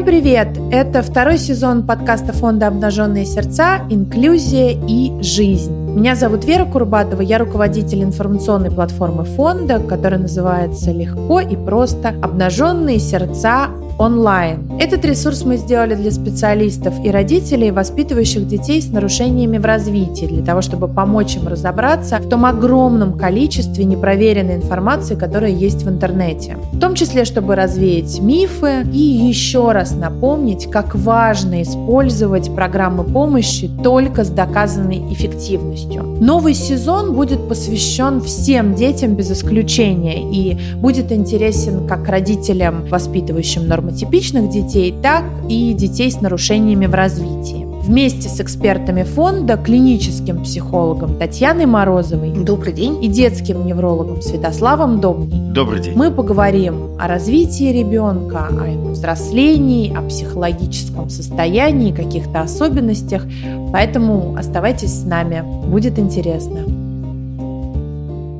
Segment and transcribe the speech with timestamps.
[0.00, 0.48] Всем привет!
[0.72, 3.86] Это второй сезон подкаста фонда «Обнаженные сердца.
[3.90, 5.79] Инклюзия и жизнь».
[5.94, 12.14] Меня зовут Вера Курбатова, я руководитель информационной платформы фонда, которая называется «Легко и просто.
[12.22, 13.70] Обнаженные сердца
[14.00, 14.70] онлайн.
[14.80, 20.42] Этот ресурс мы сделали для специалистов и родителей, воспитывающих детей с нарушениями в развитии, для
[20.42, 26.56] того, чтобы помочь им разобраться в том огромном количестве непроверенной информации, которая есть в интернете.
[26.72, 33.70] В том числе, чтобы развеять мифы и еще раз напомнить, как важно использовать программы помощи
[33.82, 35.89] только с доказанной эффективностью.
[35.98, 44.00] Новый сезон будет посвящен всем детям без исключения и будет интересен как родителям, воспитывающим нормативные
[44.00, 47.69] типичных детей, так и детей с нарушениями в развитии.
[47.82, 53.02] Вместе с экспертами фонда, клиническим психологом Татьяной Морозовой Добрый день.
[53.02, 55.96] и детским неврологом Святославом Добней Добрый день.
[55.96, 63.24] мы поговорим о развитии ребенка, о его взрослении, о психологическом состоянии, каких-то особенностях.
[63.72, 66.64] Поэтому оставайтесь с нами, будет интересно.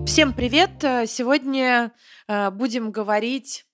[0.06, 0.70] Всем привет!
[1.06, 1.92] Сегодня
[2.28, 3.64] э, будем говорить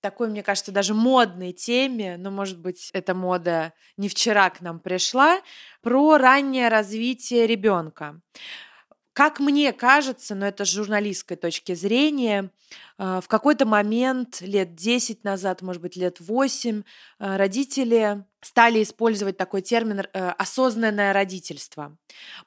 [0.00, 4.80] такой, мне кажется, даже модной теме, но, может быть, эта мода не вчера к нам
[4.80, 5.40] пришла,
[5.82, 8.20] про раннее развитие ребенка.
[9.12, 12.50] Как мне кажется, но это с журналистской точки зрения,
[12.98, 16.82] э, в какой-то момент, лет 10 назад, может быть, лет 8,
[17.18, 21.94] э, родители стали использовать такой термин э, «осознанное родительство».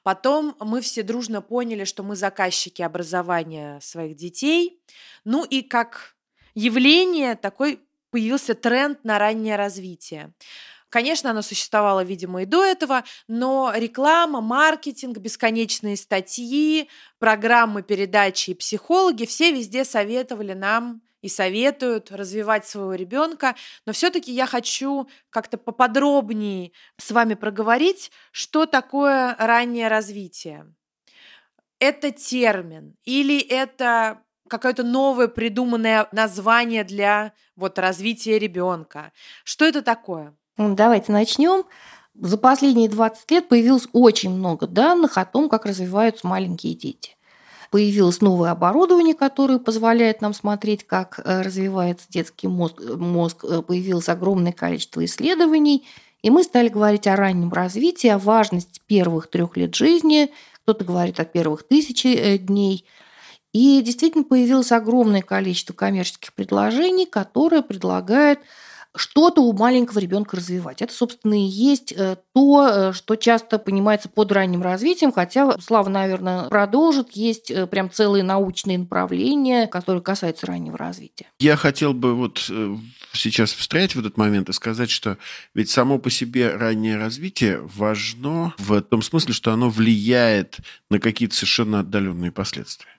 [0.02, 4.80] Потом мы все дружно поняли, что мы заказчики образования своих детей.
[5.24, 6.15] Ну и как
[6.56, 10.32] явление, такой появился тренд на раннее развитие.
[10.88, 18.54] Конечно, оно существовало, видимо, и до этого, но реклама, маркетинг, бесконечные статьи, программы, передачи и
[18.54, 23.56] психологи все везде советовали нам и советуют развивать своего ребенка.
[23.84, 30.72] Но все-таки я хочу как-то поподробнее с вами проговорить, что такое раннее развитие.
[31.80, 39.12] Это термин или это какое-то новое придуманное название для вот развития ребенка.
[39.44, 40.34] Что это такое?
[40.56, 41.64] Ну, давайте начнем.
[42.14, 47.16] За последние 20 лет появилось очень много данных о том, как развиваются маленькие дети.
[47.70, 52.80] Появилось новое оборудование, которое позволяет нам смотреть, как э, развивается детский мозг.
[52.80, 53.44] мозг.
[53.44, 55.86] Э, появилось огромное количество исследований,
[56.22, 60.30] и мы стали говорить о раннем развитии, о важности первых трех лет жизни.
[60.62, 62.86] Кто-то говорит о первых тысячи э, дней–
[63.56, 68.40] и действительно появилось огромное количество коммерческих предложений, которые предлагают
[68.94, 70.82] что-то у маленького ребенка развивать.
[70.82, 75.88] Это, собственно, и есть э, то, э, что часто понимается под ранним развитием, хотя Слава,
[75.88, 77.12] наверное, продолжит.
[77.12, 81.26] Есть э, прям целые научные направления, которые касаются раннего развития.
[81.38, 82.50] Я хотел бы вот
[83.12, 85.18] сейчас встрять в этот момент и сказать, что
[85.54, 90.58] ведь само по себе раннее развитие важно в том смысле, что оно влияет
[90.90, 92.95] на какие-то совершенно отдаленные последствия.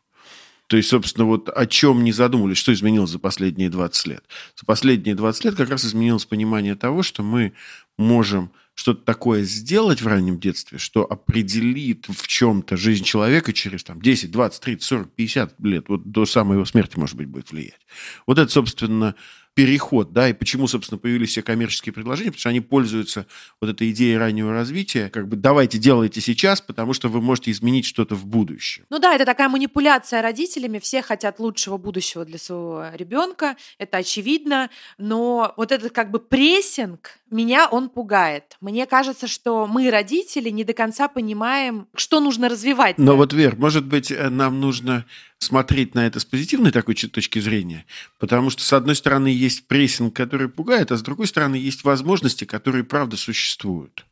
[0.68, 4.24] То есть, собственно, вот о чем не задумывались, что изменилось за последние 20 лет.
[4.56, 7.54] За последние 20 лет как раз изменилось понимание того, что мы
[7.98, 14.00] можем что-то такое сделать в раннем детстве, что определит в чем-то жизнь человека через там,
[14.00, 17.80] 10, 20, 30, 40, 50 лет, вот до самой его смерти, может быть, будет влиять.
[18.28, 19.16] Вот это, собственно,
[19.58, 23.26] переход, да, и почему, собственно, появились все коммерческие предложения, потому что они пользуются
[23.60, 27.88] вот этой идеей раннего развития, как бы давайте делайте сейчас, потому что вы можете изменить
[27.88, 28.86] что-то в будущем.
[28.92, 34.70] Ну да, это такая манипуляция родителями, все хотят лучшего будущего для своего ребенка, это очевидно,
[35.00, 38.58] но вот этот как бы прессинг, меня он пугает.
[38.62, 42.98] Мне кажется, что мы, родители, не до конца понимаем, что нужно развивать.
[42.98, 45.06] Но вот, Вер, может быть, э, нам нужно
[45.40, 47.86] смотреть на это с позитивной такой точки зрения,
[48.18, 52.46] потому что, с одной стороны, есть прессинг, который пугает, а с другой стороны, есть возможности,
[52.46, 54.07] которые, правда, существуют.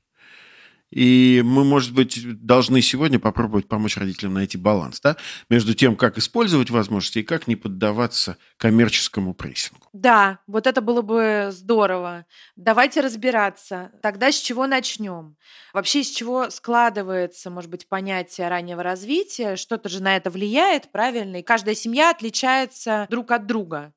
[0.91, 5.17] И мы, может быть, должны сегодня попробовать помочь родителям найти баланс да,
[5.49, 9.87] между тем, как использовать возможности и как не поддаваться коммерческому прессингу.
[9.93, 12.25] Да, вот это было бы здорово.
[12.55, 13.91] Давайте разбираться.
[14.01, 15.35] Тогда с чего начнем?
[15.73, 19.55] Вообще, с чего складывается, может быть, понятие раннего развития?
[19.55, 21.37] Что-то же на это влияет, правильно?
[21.37, 23.93] И каждая семья отличается друг от друга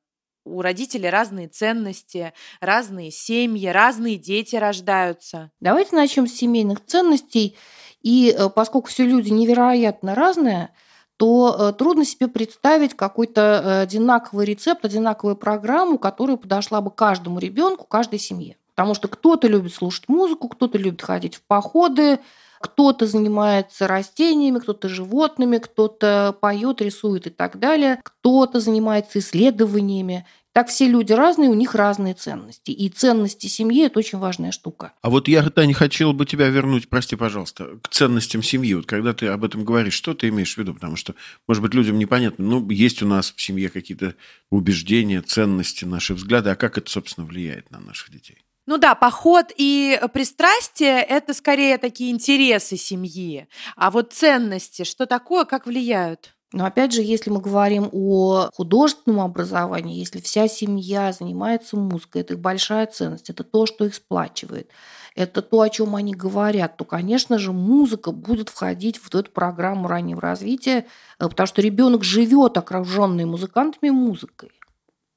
[0.49, 5.51] у родителей разные ценности, разные семьи, разные дети рождаются.
[5.61, 7.57] Давайте начнем с семейных ценностей.
[8.03, 10.71] И э, поскольку все люди невероятно разные,
[11.17, 17.39] то э, трудно себе представить какой-то э, одинаковый рецепт, одинаковую программу, которая подошла бы каждому
[17.41, 18.57] ребенку, каждой семье.
[18.75, 22.21] Потому что кто-то любит слушать музыку, кто-то любит ходить в походы,
[22.61, 30.27] кто-то занимается растениями, кто-то животными, кто-то поет, рисует и так далее, кто-то занимается исследованиями.
[30.53, 32.71] Так все люди разные, у них разные ценности.
[32.71, 34.93] И ценности семьи– это очень важная штука.
[35.03, 38.75] А вот я, Таня, хотел бы тебя вернуть, прости, пожалуйста, к ценностям семьи.
[38.75, 40.75] Вот когда ты об этом говоришь, что ты имеешь в виду?
[40.75, 41.15] Потому что,
[41.47, 42.45] может быть, людям непонятно.
[42.45, 44.15] Ну, есть у нас в семье какие-то
[44.51, 46.51] убеждения, ценности, наши взгляды.
[46.51, 48.39] А как это, собственно, влияет на наших детей?
[48.67, 53.49] Ну да, поход и пристрастие– это скорее такие интересы семьи.
[53.77, 56.35] А вот ценности, что такое, как влияют?
[56.53, 62.35] Но опять же, если мы говорим о художественном образовании, если вся семья занимается музыкой, это
[62.35, 64.71] их большая ценность, это то, что их сплачивает,
[65.15, 69.89] это то, о чем они говорят, то, конечно же, музыка будет входить в эту программу
[69.89, 70.87] раннего развития,
[71.19, 74.51] э, потому что ребенок живет окруженный музыкантами музыкой.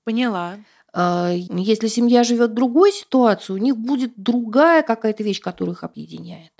[0.03, 0.55] Поняла.
[0.93, 5.83] Э, если семья живет в другой ситуации, у них будет другая какая-то вещь, которая их
[5.83, 6.51] объединяет.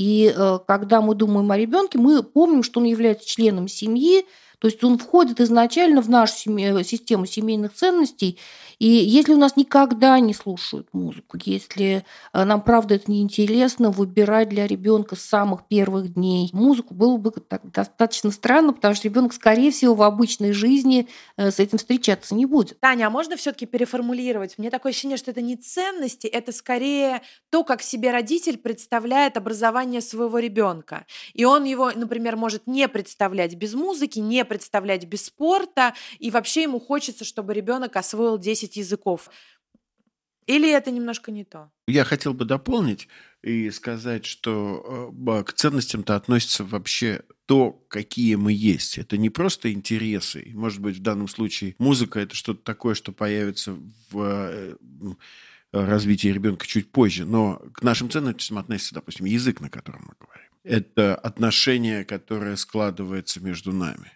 [0.00, 4.24] И э, когда мы думаем о ребенке, мы помним, что он является членом семьи,
[4.58, 6.36] то есть он входит изначально в нашу
[6.84, 8.38] систему семейных ценностей,
[8.80, 14.48] и если у нас никогда не слушают музыку, если э, нам, правда, это неинтересно выбирать
[14.48, 19.34] для ребенка с самых первых дней музыку, было бы так достаточно странно, потому что ребенок,
[19.34, 22.80] скорее всего, в обычной жизни э, с этим встречаться не будет.
[22.80, 24.56] Таня, а можно все-таки переформулировать?
[24.56, 30.00] Мне такое ощущение, что это не ценности, это скорее то, как себе родитель представляет образование
[30.00, 31.04] своего ребенка.
[31.34, 36.62] И он его, например, может не представлять без музыки, не представлять без спорта, и вообще
[36.62, 39.30] ему хочется, чтобы ребенок освоил 10 10 языков.
[40.46, 41.70] Или это немножко не то?
[41.86, 43.08] Я хотел бы дополнить
[43.42, 48.98] и сказать, что э, к ценностям-то относится вообще то, какие мы есть.
[48.98, 50.50] Это не просто интересы.
[50.54, 53.76] может быть, в данном случае музыка– это что-то такое, что появится
[54.10, 54.74] в э,
[55.72, 57.24] развитии ребенка чуть позже.
[57.24, 60.50] Но к нашим ценностям относится, допустим, язык, на котором мы говорим.
[60.62, 64.12] Это отношение, которое складывается между нами.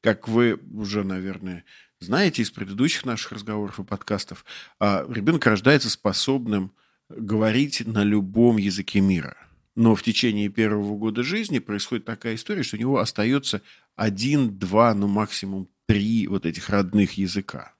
[0.00, 1.64] Как вы уже, наверное,
[2.02, 4.44] знаете из предыдущих наших разговоров и подкастов,
[4.78, 6.72] а, ребенок рождается способным
[7.08, 9.36] говорить на любом языке мира.
[9.74, 13.62] Но в течение первого года жизни происходит такая история, что у него остается
[13.96, 17.72] один, два, ну максимум три вот этих родных языка.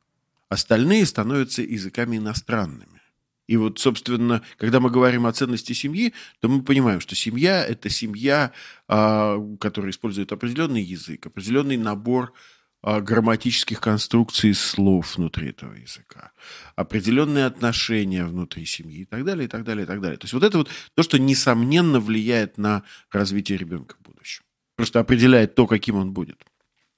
[0.49, 3.01] Остальные становятся языками иностранными.
[3.47, 7.91] И вот, собственно, когда мы говорим о ценности семьи, то мы понимаем, что семья– это
[7.91, 8.53] семья,
[8.89, 12.33] а, которая использует определенный язык, определенный набор
[12.83, 16.33] грамматических конструкций слов внутри этого языка,
[16.75, 20.19] определенные отношения внутри семьи и так далее, и так далее, и так далее.
[20.19, 24.43] То есть вот это вот то, что несомненно влияет на развитие ребенка в будущем.
[24.77, 26.45] Просто определяет то, каким он будет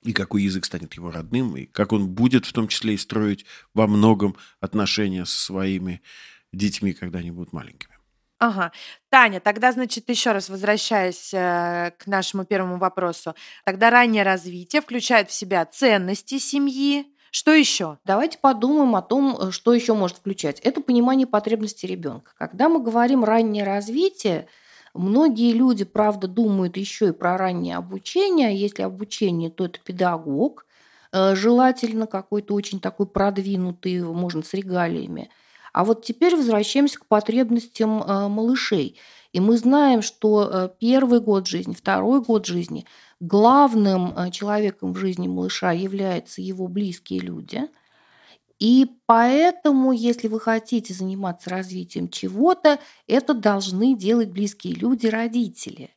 [0.05, 3.45] и какой язык станет его родным, и как он будет в том числе и строить
[3.73, 6.03] во многом отношения со своими
[6.53, 7.94] детьми, когда они будут маленькими.
[8.39, 8.73] Ага.
[9.11, 13.35] Таня, тогда, значит, еще раз возвращаясь э, к нашему первому вопросу,
[13.65, 17.07] тогда раннее развитие включает в себя ценности семьи.
[17.31, 17.99] Что еще?
[18.05, 20.61] Давайте подумаем о том, э, что еще может включать.
[20.61, 22.33] Это понимание потребностей ребенка.
[22.37, 24.49] Когда мы говорим раннее развитие,
[24.95, 28.57] многие люди, правда, думают еще и про раннее обучение.
[28.57, 30.67] Если обучение, то это педагог,
[31.13, 35.31] э, желательно какой-то очень такой продвинутый, можно с регалиями–
[35.75, 38.97] а вот теперь возвращаемся к потребностям э, малышей.
[39.33, 42.87] И мы знаем, что э, первый год жизни, второй год жизни
[43.19, 47.63] главным э, человеком в жизни малыша являются его близкие люди.
[48.61, 52.79] И поэтому, если вы хотите заниматься развитием чего-то,
[53.09, 55.91] это должны делать близкие люди, родители.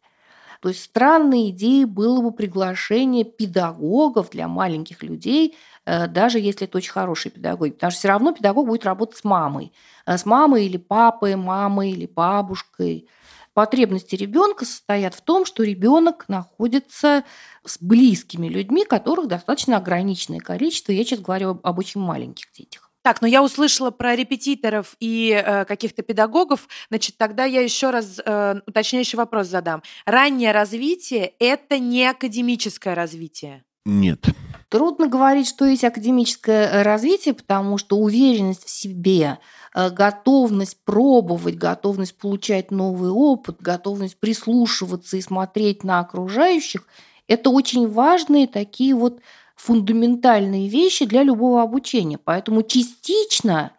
[0.62, 5.56] То есть странной идеей было бы приглашение педагогов для маленьких людей
[5.88, 7.74] Э, даже если это очень хороший педагог.
[7.74, 9.72] Потому что все равно педагог будет работать с мамой.
[10.06, 13.08] Э, с мамой или папой, мамой или бабушкой.
[13.54, 17.24] Потребности ребенка состоят в том, что ребенок находится
[17.66, 20.92] с близкими людьми, которых достаточно ограниченное количество.
[20.92, 22.87] Я сейчас говорю об очень маленьких детях.
[23.08, 26.68] Так, но я услышала про репетиторов и э, каких-то педагогов.
[26.90, 29.82] Значит, тогда я еще раз э, уточняющий вопрос задам.
[30.06, 33.64] Раннее развитие– это не академическое развитие?
[33.86, 34.26] Нет.
[34.68, 39.40] Трудно говорить, что есть академическое э, развитие, потому что уверенность в себе,
[39.74, 46.86] э, готовность пробовать, готовность получать новый опыт, готовность прислушиваться и смотреть на окружающих–
[47.28, 49.20] это очень важные такие вот
[49.58, 52.18] фундаментальные вещи для любого обучения.
[52.18, 53.74] Поэтому частично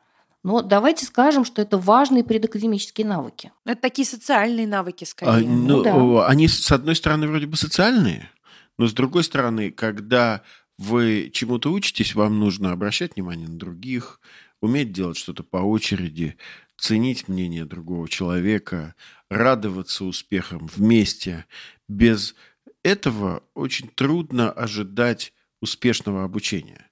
[0.45, 3.53] но давайте скажем, что это важные предакадемические навыки.
[3.67, 5.31] Это такие социальные навыки, скорее.
[5.31, 6.27] А, ну, ну, да.
[6.27, 8.31] Они, с одной стороны, вроде бы социальные,
[8.79, 10.43] но с другой стороны, когда
[10.79, 14.21] вы чему-то учитесь, вам нужно обращать внимание на других,
[14.63, 16.37] уметь делать что-то по очереди,
[16.77, 18.95] ценить мнение другого человека,
[19.29, 21.47] радоваться успехам вместе.
[21.89, 22.37] Без
[22.85, 26.89] этого очень трудно ожидать успешного обучения.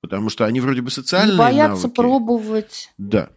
[0.00, 1.94] Потому что они вроде бы социальные Не боятся навыки.
[1.96, 2.90] пробовать.
[2.98, 3.30] Да.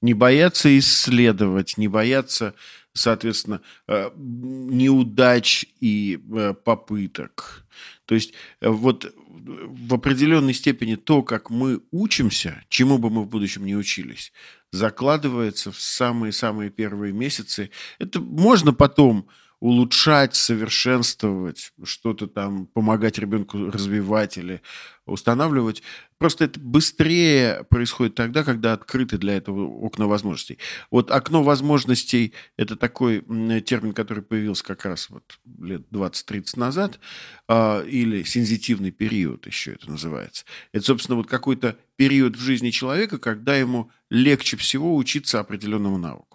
[0.00, 2.54] Не боятся исследовать, не боятся,
[2.92, 7.66] соответственно, э, неудач и э, попыток.
[8.06, 13.28] То есть э, вот в определенной степени то, как мы учимся, чему бы мы в
[13.28, 14.32] будущем не учились,
[14.70, 17.70] закладывается в самые-самые первые месяцы.
[17.98, 19.28] Это можно потом
[19.62, 24.60] улучшать, совершенствовать, что-то там, помогать ребенку развивать или
[25.06, 25.84] устанавливать.
[26.18, 30.58] Просто это быстрее происходит тогда, когда открыты для этого окна возможностей.
[30.90, 33.20] Вот окно возможностей– это такой
[33.60, 36.98] термин, который появился как раз вот лет 20-30 назад,
[37.46, 40.44] а, или сензитивный период еще это называется.
[40.72, 46.31] Это, собственно, вот какой-то период в жизни человека, когда ему легче всего учиться определенному навыку.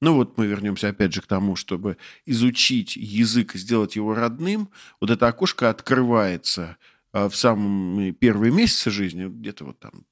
[0.00, 1.96] Ну вот мы вернемся опять же к тому, чтобы
[2.26, 4.70] изучить язык и сделать его родным.
[5.00, 6.76] Вот это окошко открывается
[7.12, 10.04] а, в самые первые месяцы жизни, где-то вот там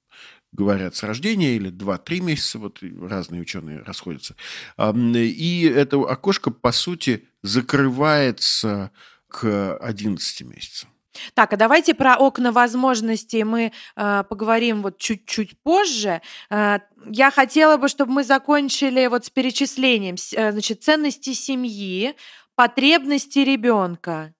[0.53, 4.37] говорят с рождения или 2-3 месяца, вот разные ученые расходятся.
[4.79, 8.91] И это окошко, по сути, закрывается
[9.29, 10.91] к 11 месяцам.
[11.35, 16.23] Так, а давайте про окна возможностей мы э, поговорим вот чуть-чуть позже.
[16.51, 16.79] Э,
[17.11, 22.15] я хотела бы, чтобы мы закончили вот с перечислением, э, значит, ценности семьи,
[22.55, 24.35] потребности ребенка.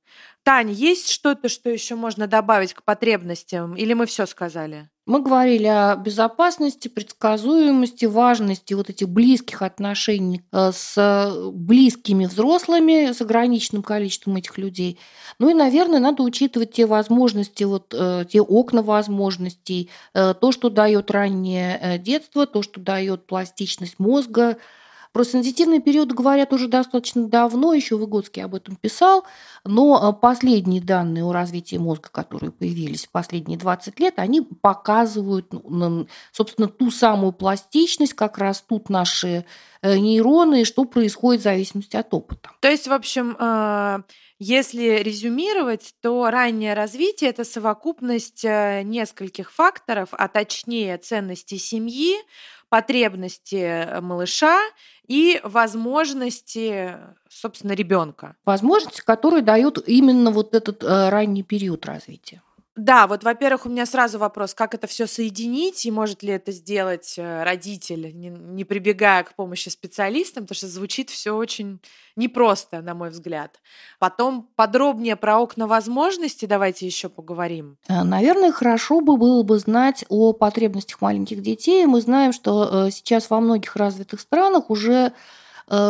[0.45, 4.89] Тань, есть что-то, что еще можно добавить к потребностям, или мы все сказали?
[5.05, 13.21] Мы говорили о безопасности, предсказуемости, важности вот этих близких отношений э, с близкими взрослыми, с
[13.21, 15.01] ограниченным количеством этих людей.
[15.41, 20.71] Ну и, наверное, надо учитывать те возможности, вот э, те окна возможностей, э, то, что
[20.71, 24.57] дает раннее детство, то, что дает пластичность мозга,
[25.13, 29.25] про сензитивный период говорят уже достаточно давно, еще Выгодский об этом писал,
[29.65, 35.53] но а, последние данные о развитии мозга, которые появились в последние 20 лет, они показывают,
[35.53, 39.45] ну, собственно, ту самую пластичность, как растут наши
[39.83, 42.51] э, нейроны и что происходит в зависимости от опыта.
[42.61, 44.01] То есть, в общем, а,
[44.39, 52.17] если резюмировать, то раннее развитие это совокупность э, нескольких факторов, а точнее ценности семьи,
[52.73, 54.59] потребности малыша
[55.07, 56.97] и возможности,
[57.29, 58.35] собственно, ребенка.
[58.47, 62.41] Возможности, которые дают именно вот этот э, ранний период развития.
[62.75, 66.53] Да, вот, во-первых, у меня сразу вопрос, как это все соединить, и может ли это
[66.53, 71.81] сделать э, родитель, не, не прибегая к помощи специалистам, потому что звучит все очень
[72.17, 73.61] непросто, на мой взгляд.
[73.99, 77.77] Потом подробнее про окна возможностей давайте еще поговорим.
[77.89, 81.85] Э, наверное, хорошо бы было бы знать о потребностях маленьких детей.
[81.85, 85.13] Мы знаем, что э, сейчас во многих развитых странах уже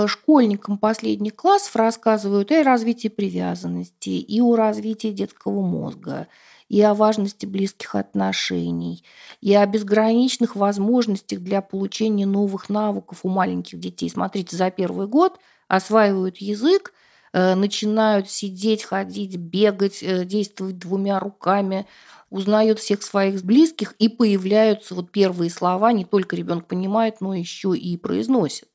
[0.07, 6.29] школьникам последних классов рассказывают и о развитии привязанности, и о развитии детского мозга,
[6.73, 9.05] и о важности близких отношений,
[9.43, 14.09] и о безграничных возможностях для получения новых навыков у маленьких детей.
[14.09, 15.39] Смотрите, за первый год
[15.69, 16.95] осваивают язык,
[17.35, 21.87] э, начинают сидеть, ходить, бегать, э, действовать двумя руками,
[22.31, 27.77] узнают всех своих близких, и появляются вот первые слова, не только ребенок понимает, но еще
[27.77, 28.71] и произносит.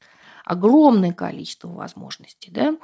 [0.45, 2.51] Огромное количество возможностей.
[2.51, 2.77] Да?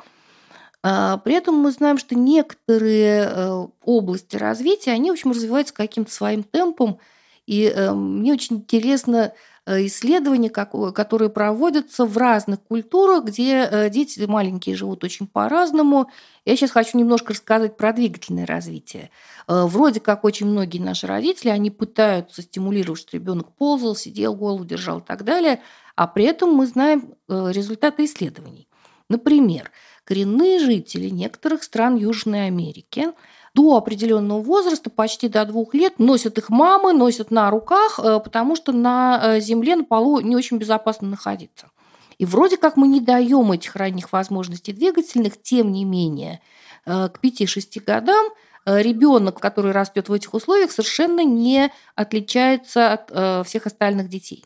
[0.85, 6.11] А, при этом мы знаем, что некоторые э, области развития, они, в общем, развиваются каким-то
[6.11, 6.99] своим темпом.
[7.47, 9.31] И э, мне очень интересно
[9.65, 16.09] э, исследования, которые проводятся в разных культурах, где дети маленькие живут очень по-разному.
[16.43, 19.09] Я сейчас хочу немножко рассказать про двигательное развитие.
[19.47, 24.99] Вроде как очень многие наши родители, они пытаются стимулировать, что ребенок ползал, сидел, голову держал
[24.99, 25.61] и так далее,
[25.95, 28.67] а при этом мы знаем результаты исследований.
[29.09, 29.69] Например,
[30.03, 33.07] коренные жители некоторых стран Южной Америки
[33.53, 38.55] до определенного возраста, почти до двух лет, носят их мамы, носят на руках, э, потому
[38.55, 41.69] что на э, земле, на полу не очень безопасно находиться.
[42.17, 46.41] И вроде как мы не даем этих ранних возможностей двигательных, тем не менее,
[46.85, 48.27] э, к 5-6 годам
[48.65, 54.45] ребенок, который растет в этих условиях, совершенно не отличается от всех остальных детей.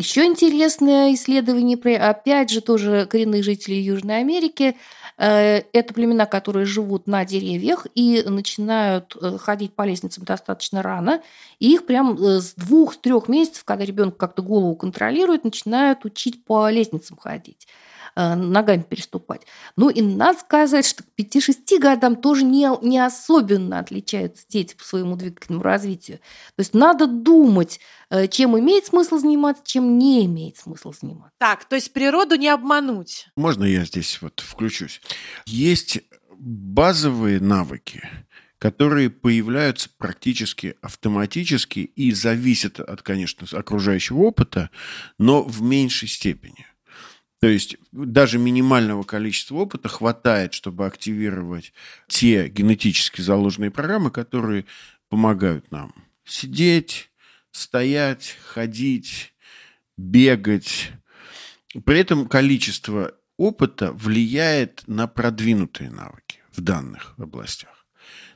[0.00, 4.78] Еще интересное исследование, опять же, тоже коренных жителей Южной Америки.
[5.18, 11.20] Э, это племена, которые живут на деревьях и начинают э, ходить по лестницам достаточно рано.
[11.58, 16.70] И их прям э, с двух-трех месяцев, когда ребенок как-то голову контролирует, начинают учить по
[16.70, 17.68] лестницам ходить.
[18.16, 19.42] Э, ногами переступать.
[19.76, 24.84] Ну и надо сказать, что к 5-6 годам тоже не, не особенно отличаются дети по
[24.84, 26.18] своему двигательному развитию.
[26.56, 31.32] То есть надо думать, э, чем имеет смысл заниматься, чем не имеет смысл заниматься.
[31.38, 33.28] Так, то есть природу не обмануть.
[33.36, 35.00] Можно я здесь вот включусь?
[35.46, 36.00] Есть
[36.36, 38.02] базовые навыки,
[38.58, 44.70] которые появляются практически автоматически и зависят от, конечно, окружающего опыта,
[45.18, 46.66] но в меньшей степени.
[47.40, 51.72] То есть даже минимального количества опыта хватает, чтобы активировать
[52.06, 54.66] те генетически заложенные программы, которые
[55.08, 55.94] помогают нам
[56.24, 57.10] сидеть,
[57.50, 59.32] стоять, ходить,
[59.96, 60.92] бегать.
[61.84, 67.86] При этом количество опыта влияет на продвинутые навыки в данных областях.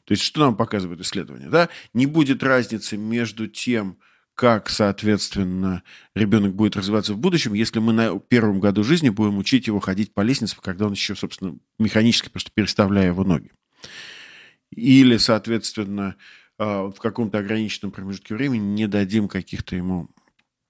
[0.04, 1.50] То есть что нам показывает исследование?
[1.50, 1.68] Да?
[1.92, 3.98] Не будет разницы между тем,
[4.34, 5.82] как, соответственно,
[6.14, 10.12] ребенок будет развиваться в будущем, если мы на первом году жизни будем учить его ходить
[10.12, 13.52] по лестнице, когда он еще, собственно, механически просто переставляя его ноги.
[14.70, 16.16] Или, соответственно,
[16.58, 20.08] а, в каком-то ограниченном промежутке времени не дадим каких-то ему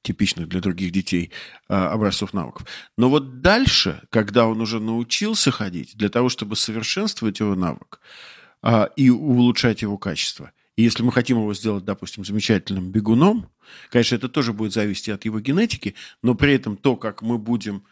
[0.02, 1.30] типичных для других детей
[1.66, 2.66] а, образцов навыков.
[2.98, 8.00] Но вот дальше, когда он уже научился ходить, для того, чтобы совершенствовать его навык
[8.60, 13.50] а, и улучшать его качество– и если мы хотим его сделать, допустим, замечательным бегуном,
[13.90, 17.84] конечно, это тоже будет зависеть от его генетики, но при этом то, как мы будем,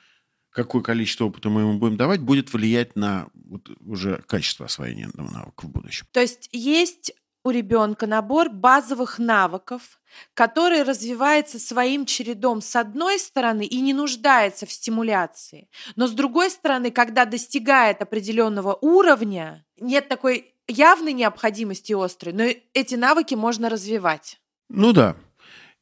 [0.50, 5.30] какое количество опыта мы ему будем давать, будет влиять на вот уже качество освоения этого
[5.30, 6.06] навыка в будущем.
[6.12, 7.12] То есть есть
[7.44, 10.00] у ребенка набор базовых навыков,
[10.34, 16.50] который развивается своим чередом с одной стороны и не нуждается в стимуляции, но с другой
[16.50, 24.40] стороны, когда достигает определенного уровня, нет такой явной необходимости острой, но эти навыки можно развивать.
[24.68, 25.16] Ну да.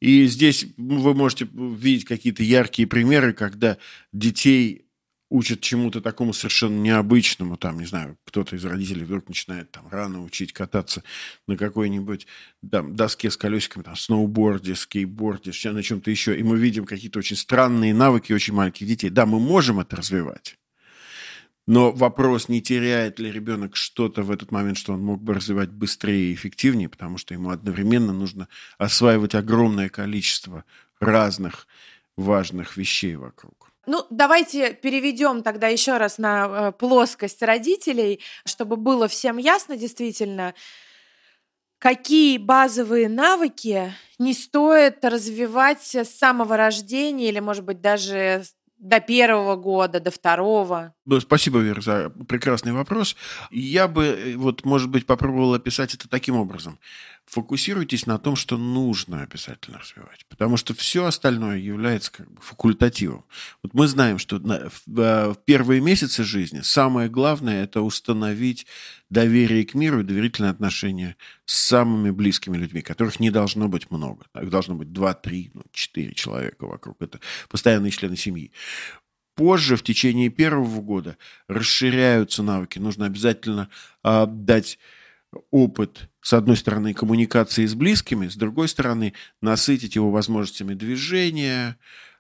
[0.00, 3.76] И здесь вы можете видеть какие-то яркие примеры, когда
[4.12, 4.86] детей
[5.30, 10.24] учат чему-то такому совершенно необычному, там, не знаю, кто-то из родителей вдруг начинает там рано
[10.24, 11.04] учить кататься
[11.46, 12.26] на какой-нибудь
[12.68, 17.36] там, доске с колесиками, там, сноуборде, скейтборде, на чем-то еще, и мы видим какие-то очень
[17.36, 19.08] странные навыки очень маленьких детей.
[19.08, 20.56] Да, мы можем это развивать,
[21.70, 25.70] но вопрос, не теряет ли ребенок что-то в этот момент, что он мог бы развивать
[25.70, 30.64] быстрее и эффективнее, потому что ему одновременно нужно осваивать огромное количество
[30.98, 31.68] разных
[32.16, 33.70] важных вещей вокруг.
[33.86, 40.54] Ну, давайте переведем тогда еще раз на э, плоскость родителей, чтобы было всем ясно действительно,
[41.78, 48.42] какие базовые навыки не стоит развивать с самого рождения или, может быть, даже
[48.80, 50.94] до первого года, до второго?
[51.20, 53.14] Спасибо, Вера, за прекрасный вопрос.
[53.50, 56.78] Я бы, э, вот, может быть, попробовал описать это таким образом.
[57.30, 63.24] Фокусируйтесь на том, что нужно обязательно развивать, потому что все остальное является как бы факультативом.
[63.62, 68.66] Вот мы знаем, что в э, первые месяцы жизни самое главное– это установить
[69.10, 74.26] доверие к миру и доверительные отношения с самыми близкими людьми, которых не должно быть много.
[74.42, 77.00] Их должно быть два, три, ну, четыре человека вокруг.
[77.00, 78.50] Это постоянные члены семьи.
[79.36, 81.16] Позже, в течение первого года,
[81.46, 82.80] расширяются навыки.
[82.80, 83.68] Нужно обязательно
[84.02, 84.80] э, дать
[85.50, 91.76] опыт, с одной стороны, коммуникации с близкими, с другой стороны, насытить его возможностями движения,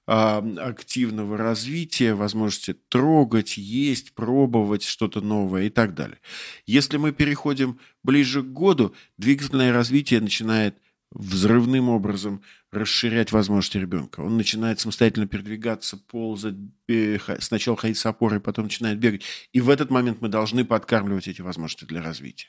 [0.06, 6.18] а, активного развития, возможности трогать, есть, пробовать что-то новое и так далее.
[6.66, 10.76] Если мы переходим ближе к году, двигательное развитие начинает
[11.10, 14.20] взрывным образом расширять возможности ребенка.
[14.20, 16.54] Он начинает самостоятельно передвигаться, ползать,
[17.40, 19.22] сначала ходить с опорой, потом начинает бегать.
[19.52, 22.48] И в этот момент мы должны подкармливать эти возможности для развития.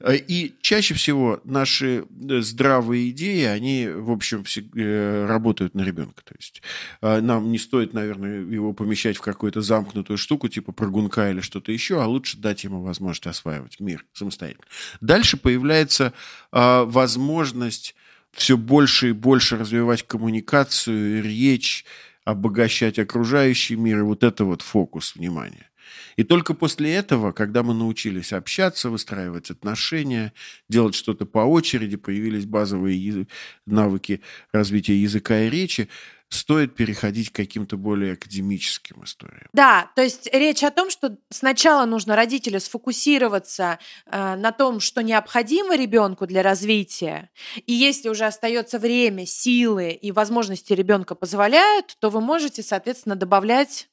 [0.00, 6.22] Э, и чаще всего наши э, здравые идеи, они, в общем, э, работают на ребенка.
[6.24, 6.62] То есть
[7.00, 12.02] нам не стоит, наверное, его помещать в какую-то замкнутую штуку, типа прыгунка или что-то еще,
[12.02, 14.64] а лучше дать ему возможность осваивать мир самостоятельно.
[15.00, 16.12] Дальше появляется
[16.50, 17.94] возможность
[18.32, 21.84] все больше и больше развивать коммуникацию, речь,
[22.24, 25.70] обогащать окружающий мир, и вот это вот фокус внимания.
[26.16, 30.32] И только после этого, когда мы научились общаться, выстраивать отношения,
[30.68, 33.26] делать что-то по очереди, появились базовые
[33.66, 34.20] навыки
[34.52, 35.88] развития языка и речи,
[36.28, 39.48] стоит переходить к каким-то более академическим историям.
[39.52, 45.02] Да, то есть речь о том, что сначала нужно родителю сфокусироваться э, на том, что
[45.02, 47.30] необходимо ребенку для развития,
[47.66, 53.88] и если уже остается время, силы и возможности ребенка позволяют, то вы можете, соответственно, добавлять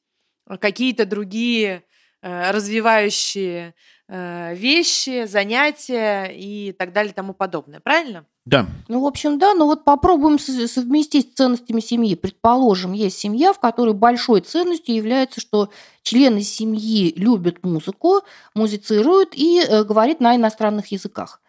[0.59, 1.83] какие-то другие
[2.21, 3.73] э, развивающие
[4.07, 7.79] э, вещи, занятия и так далее и тому подобное.
[7.79, 8.25] Правильно?
[8.45, 8.67] Да.
[8.89, 12.15] Ну, в общем, да, но вот попробуем совместить с ценностями семьи.
[12.15, 15.69] Предположим, есть семья, в которой большой ценностью является, что
[16.01, 18.21] члены семьи любят музыку,
[18.53, 21.39] музицируют и э, говорят на иностранных языках.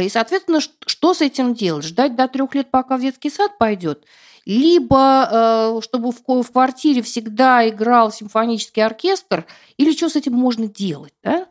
[0.00, 1.84] И, соответственно, что с этим делать?
[1.84, 4.04] Ждать до трех лет, пока в детский сад пойдет?
[4.48, 9.44] Либо э, чтобы в, квартире всегда играл симфонический оркестр,
[9.76, 11.46] или что с этим можно делать, да?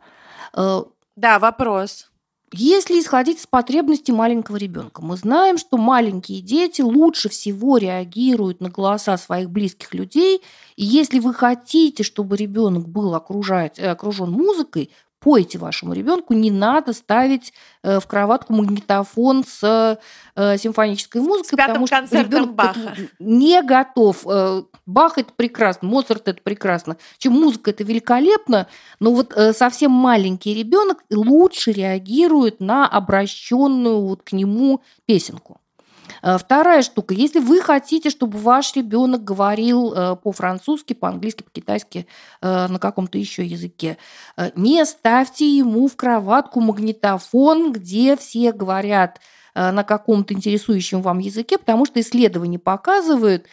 [0.52, 0.82] Э,
[1.14, 2.10] да, вопрос.
[2.52, 8.68] Если исходить из потребностей маленького ребенка, мы знаем, что маленькие дети лучше всего реагируют на
[8.68, 10.42] голоса своих близких людей.
[10.74, 16.50] И если вы хотите, чтобы ребенок был окружать, э, окружен музыкой, пойте вашему ребенку, не
[16.50, 17.52] надо ставить
[17.82, 19.98] э, в кроватку магнитофон с
[20.36, 22.94] э, симфонической музыкой, с потому что ребенок Баха.
[23.18, 24.24] не готов.
[24.26, 26.96] Э, Бах это прекрасно, Моцарт это прекрасно.
[27.18, 28.68] Чем музыка это великолепно,
[29.00, 35.60] но вот совсем маленький ребенок лучше реагирует на обращенную вот к нему песенку.
[36.22, 37.14] Э, вторая штука.
[37.14, 42.06] Если вы хотите, чтобы ваш ребенок говорил э, по-французски, по-английски, по-китайски,
[42.40, 43.98] э, на каком-то еще языке,
[44.54, 49.20] не ставьте ему в кроватку магнитофон, где все говорят
[49.54, 53.46] на каком-то интересующем вам языке, потому что исследования показывают,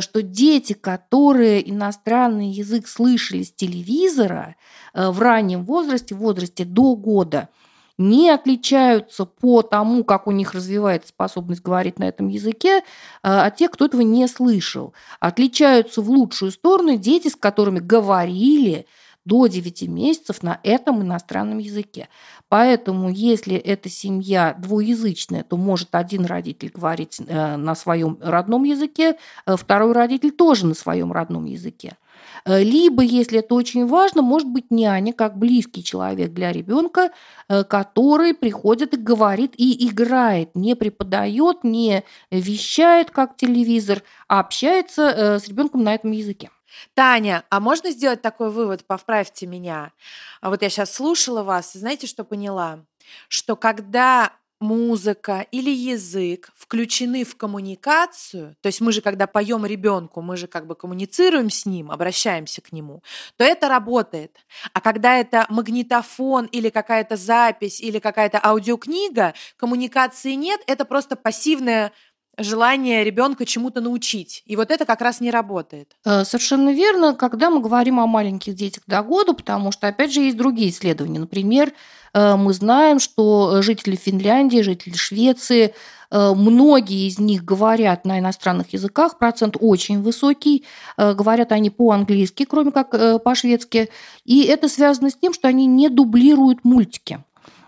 [0.00, 4.56] что дети, которые иностранный язык слышали с телевизора
[4.94, 7.50] в раннем возрасте, в возрасте до года–
[7.98, 12.82] не отличаются по тому, как у них развивается способность говорить на этом языке,
[13.22, 14.94] а, от тех, кто этого не слышал.
[15.20, 18.86] Отличаются в лучшую сторону дети, с которыми говорили
[19.24, 22.08] до 9 месяцев на этом иностранном языке.
[22.48, 29.16] Поэтому, если эта семья двуязычная, то может один родитель говорить э, на своем родном языке,
[29.46, 31.96] э, второй родитель тоже на своем родном языке.
[32.44, 37.10] Э, либо, если это очень важно, может быть няня, как близкий человек для ребенка,
[37.48, 45.02] э, который приходит и говорит и играет, не преподает, не вещает, как телевизор, а общается
[45.02, 46.50] э, с ребенком на этом языке.
[46.94, 49.92] Таня, а можно сделать такой вывод, поправьте меня?
[50.40, 52.80] А вот я сейчас слушала вас, и знаете, что поняла?
[53.28, 54.32] Что когда
[54.64, 60.46] музыка или язык включены в коммуникацию, то есть мы же, когда поем ребенку, мы же
[60.46, 63.02] как бы коммуницируем с ним, обращаемся к нему,
[63.36, 64.36] то это работает.
[64.72, 71.92] А когда это магнитофон или какая-то запись или какая-то аудиокнига, коммуникации нет, это просто пассивное
[72.38, 74.42] желание ребенка чему-то научить.
[74.46, 75.96] И вот это как раз не работает.
[76.04, 80.20] Э, совершенно верно, когда мы говорим о маленьких детях до года, потому что, опять же,
[80.20, 81.18] есть другие исследования.
[81.18, 81.72] Например,
[82.12, 85.74] э, мы знаем, что жители Финляндии, жители Швеции,
[86.10, 90.64] э, многие из них говорят на иностранных языках, процент очень высокий,
[90.96, 93.90] говорят они по-английски, кроме как по-шведски,
[94.24, 97.20] и это связано с тем, что они не дублируют мультики.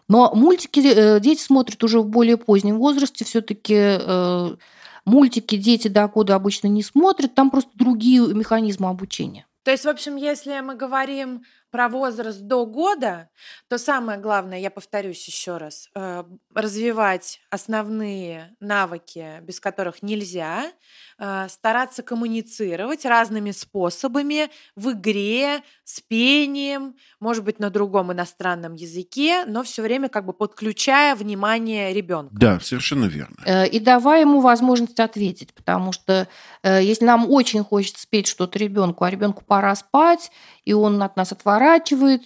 [0.08, 3.24] Но мультики э, дети смотрят уже в более позднем возрасте.
[3.24, 4.56] Все-таки э,
[5.04, 7.34] мультики дети до года обычно не смотрят.
[7.34, 9.46] Там просто другие механизмы обучения.
[9.64, 13.28] То есть, в общем, если мы говорим про возраст до года,
[13.68, 16.24] то самое главное, я повторюсь еще раз, э,
[16.54, 20.72] развивать основные навыки, без которых нельзя,
[21.18, 29.44] э, стараться коммуницировать разными способами в игре, с пением, может быть, на другом иностранном языке,
[29.46, 32.34] но все время как бы подключая внимание ребенка.
[32.34, 33.36] Да, совершенно верно.
[33.44, 36.28] Э, и давая ему возможность ответить, потому что
[36.62, 40.30] если нам очень хочется спеть что-то ребенку, а ребенку пора спать,
[40.64, 41.55] и он от нас отворачивается,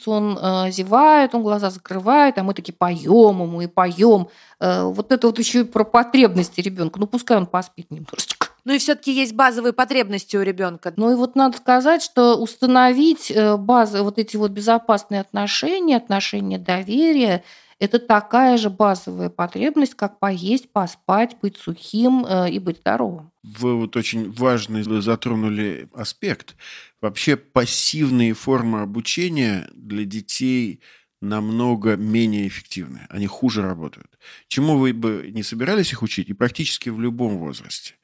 [0.06, 4.28] он э, зевает, он глаза закрывает, а мы таки поем ему и поем.
[4.60, 6.98] Э, вот это вот еще и про потребности ребенка.
[7.00, 8.48] Ну, пускай он поспит немножечко.
[8.66, 10.92] Ну и все-таки есть базовые потребности у ребенка.
[10.94, 16.58] Ну и вот надо сказать, что установить э, базы, вот эти вот безопасные отношения, отношения
[16.58, 17.42] доверия,
[17.80, 23.32] это такая же базовая потребность, как поесть, поспать, быть сухим э, и быть здоровым.
[23.42, 26.56] Вы вот очень важный затронули аспект.
[27.00, 30.80] Вообще пассивные формы обучения для детей
[31.22, 33.06] намного менее эффективны.
[33.08, 34.18] Они хуже работают.
[34.48, 37.94] Чему вы бы не собирались их учить, и практически в любом возрасте.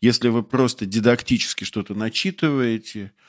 [0.00, 3.12] Если вы просто дидактически что-то начитываете–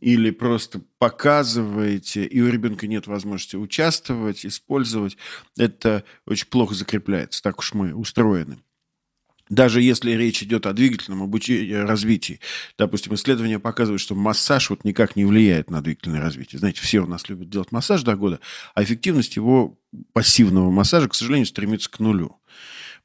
[0.00, 5.16] или просто показываете, и у ребенка нет возможности участвовать, использовать,
[5.56, 7.42] это очень плохо закрепляется.
[7.42, 8.58] Так уж мы устроены.
[9.48, 12.40] Даже если речь идет о двигательном обучении, развитии.
[12.76, 16.58] Допустим, исследования показывают, что массаж вот никак не влияет на двигательное развитие.
[16.58, 18.40] Знаете, все у нас любят делать массаж до года,
[18.74, 19.78] а эффективность его
[20.12, 22.36] пассивного массажа, к сожалению, стремится к нулю.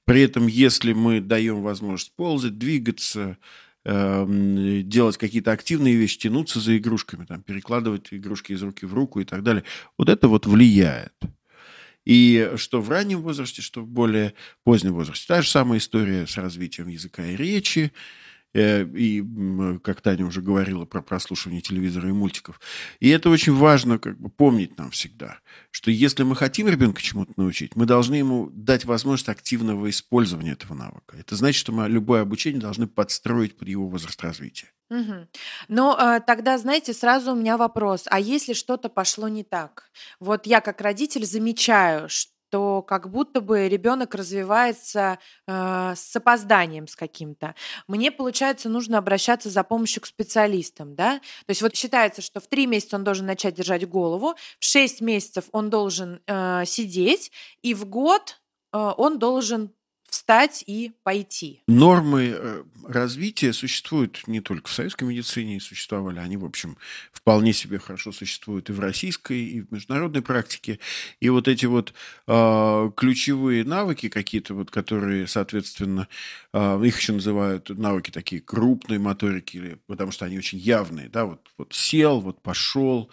[0.06, 3.38] При этом, если мы даем возможность ползать, двигаться,
[3.86, 9.26] делать какие-то активные вещи, тянуться за игрушками, там, перекладывать игрушки из руки в руку и
[9.26, 9.63] так далее.
[9.98, 11.13] Вот это вот влияет.
[12.06, 15.26] И что в раннем возрасте, что в более позднем возрасте.
[15.28, 17.91] Та же самая история с развитием языка и речи,
[18.54, 19.24] и,
[19.84, 22.60] как Таня уже говорила про прослушивание телевизора и мультиков.
[23.00, 25.39] И это очень важно как бы помнить нам всегда,
[25.72, 30.76] что если мы хотим ребенка чему-то научить, мы должны ему дать возможность активного использования этого
[30.76, 31.18] навыка.
[31.18, 34.68] Это значит, что мы любое обучение должны подстроить под его возраст развития.
[34.89, 35.28] Угу.
[35.70, 38.06] Ну, э, тогда, знаете, сразу у меня вопрос.
[38.12, 39.89] А если что-то пошло не так?
[40.20, 46.86] Вот я как родитель замечаю, что то как будто бы ребенок развивается э, с опозданием
[46.88, 47.56] с каким-то.
[47.88, 51.18] Мне, получается, нужно обращаться за помощью к специалистам, да?
[51.18, 55.02] То есть вот считается, что в три месяца он должен начать держать голову, в шесть
[55.02, 57.32] месяцев он должен э, сидеть,
[57.63, 58.39] и в год
[58.72, 59.72] э, он должен
[60.13, 61.63] встать и пойти.
[61.67, 66.78] Нормы э, развития существуют не только в советской медицине, существовали они, в общем,
[67.12, 70.78] вполне себе хорошо существуют и в российской, и в международной практике.
[71.19, 71.95] И вот эти вот
[72.28, 76.08] э, ключевые навыки какие-то, вот, которые, соответственно,
[76.54, 81.41] э, их еще называют навыки такие крупной моторики, потому что они очень явные, да, вот,
[81.58, 83.10] вот сел, вот пошел,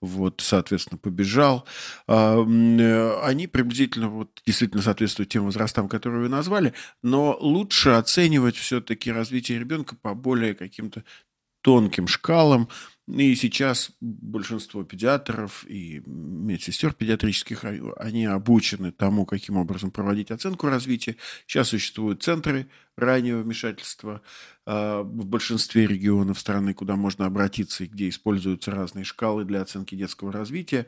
[0.00, 1.66] вот, соответственно, побежал.
[2.08, 9.12] Э, они приблизительно вот, действительно соответствуют тем возрастам, которые вы назвали, но лучше оценивать все-таки
[9.12, 11.04] развитие ребенка по более каким-то
[11.62, 12.68] тонким шкалам,
[13.18, 20.68] и сейчас большинство педиатров и медсестер педиатрических, а, они обучены тому, каким образом проводить оценку
[20.68, 21.16] развития.
[21.46, 24.22] Сейчас существуют центры раннего вмешательства
[24.66, 29.94] э, в большинстве регионов страны, куда можно обратиться и где используются разные шкалы для оценки
[29.94, 30.86] детского развития.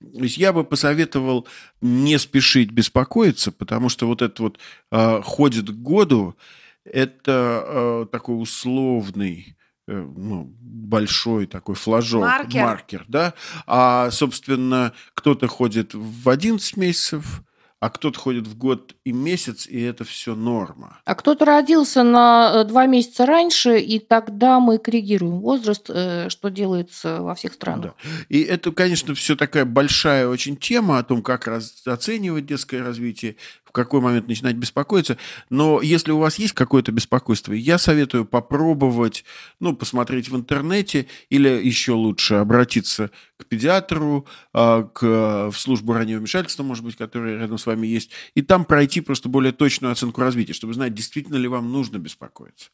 [0.00, 1.46] То есть я бы посоветовал
[1.80, 4.58] не спешить беспокоиться, потому что вот это вот
[4.90, 6.36] э, ходит к году,
[6.84, 9.54] это такой условный
[9.92, 12.62] ну, большой такой флажок, маркер.
[12.62, 13.34] маркер, да,
[13.66, 17.42] а, собственно, кто-то ходит в 11 месяцев,
[17.80, 21.00] а кто-то ходит в год и месяц, и это все норма.
[21.06, 26.50] А кто-то родился на э, два месяца раньше, и тогда мы коррегируем возраст, э, что
[26.50, 27.94] делается во всех странах.
[28.04, 28.10] Да.
[28.28, 33.36] И это, конечно, все такая большая очень тема о том, как раз оценивать детское развитие,
[33.70, 35.16] в какой момент начинать беспокоиться.
[35.48, 39.24] Но если у вас есть какое-то беспокойство, я советую попробовать,
[39.60, 46.18] ну, посмотреть в интернете или еще лучше обратиться к педиатру, а, к, в службу раннего
[46.18, 50.20] вмешательства, может быть, которая рядом с вами есть, и там пройти просто более точную оценку
[50.20, 52.70] развития, чтобы знать, действительно ли вам нужно беспокоиться.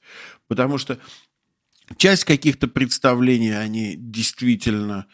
[0.49, 0.99] Потому что
[1.99, 5.07] часть каких-то представлений, они действительно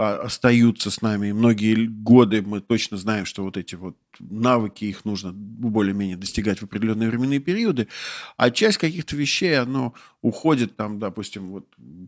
[0.00, 1.28] остаются с нами.
[1.28, 6.58] И многие годы мы точно знаем, что вот эти вот навыки, их нужно более-менее достигать
[6.58, 7.88] в определенные временные периоды.
[8.36, 11.66] А часть каких-то вещей, оно уходит, там, допустим, вот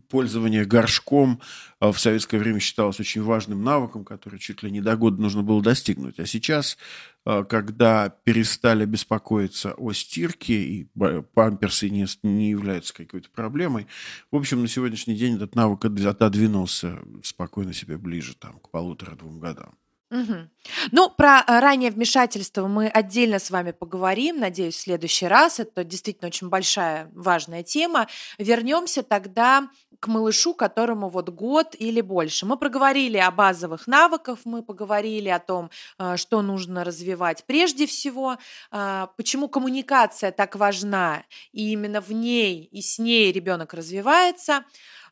[0.09, 1.41] пользование горшком
[1.79, 5.41] а, в советское время считалось очень важным навыком, который чуть ли не до года нужно
[5.41, 6.19] было достигнуть.
[6.19, 6.77] А сейчас
[7.25, 10.87] а, когда перестали беспокоиться о стирке, и
[11.33, 13.87] памперсы не, не являются какой-то проблемой.
[14.31, 19.75] В общем, на сегодняшний день этот навык отодвинулся спокойно себе ближе там, к полутора-двум годам.
[20.13, 20.51] Мгм.
[20.91, 25.59] Ну, про э, раннее вмешательство мы отдельно с вами поговорим, надеюсь, в следующий раз.
[25.59, 28.07] Это действительно очень большая, важная тема.
[28.37, 32.45] Вернемся тогда к малышу, которому вот год или больше.
[32.45, 38.37] Мы проговорили о базовых навыках, мы поговорили о том, э, что нужно развивать прежде всего,
[38.71, 41.23] э, почему коммуникация так важна,
[41.53, 44.63] и именно в ней и с ней ребенок развивается.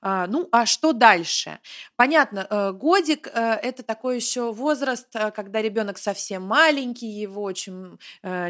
[0.02, 1.60] А, ну, а что дальше?
[1.96, 8.00] Понятно, э, годик э, это такой еще возраст, э, когда ребенок совсем маленький, его очень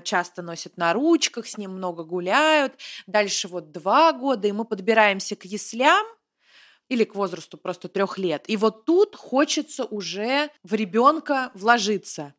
[0.03, 2.73] часто носят на ручках, с ним много гуляют.
[3.05, 6.05] Дальше вот два года, и мы подбираемся к яслям,
[6.87, 8.43] или к возрасту просто трех лет.
[8.49, 12.33] И вот тут хочется уже в ребенка вложиться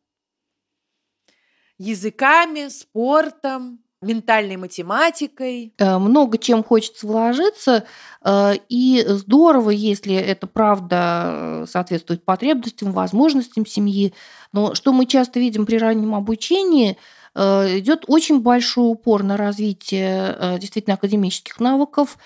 [1.77, 5.73] языками, спортом, ментальной математикой.
[5.77, 7.85] Э, много чем хочется вложиться,
[8.23, 14.13] э, и здорово, если это правда э, соответствует потребностям, возможностям семьи.
[14.51, 16.97] Но что мы часто видим при раннем обучении,
[17.35, 22.17] идет очень большой упор на развитие действительно академических навыков,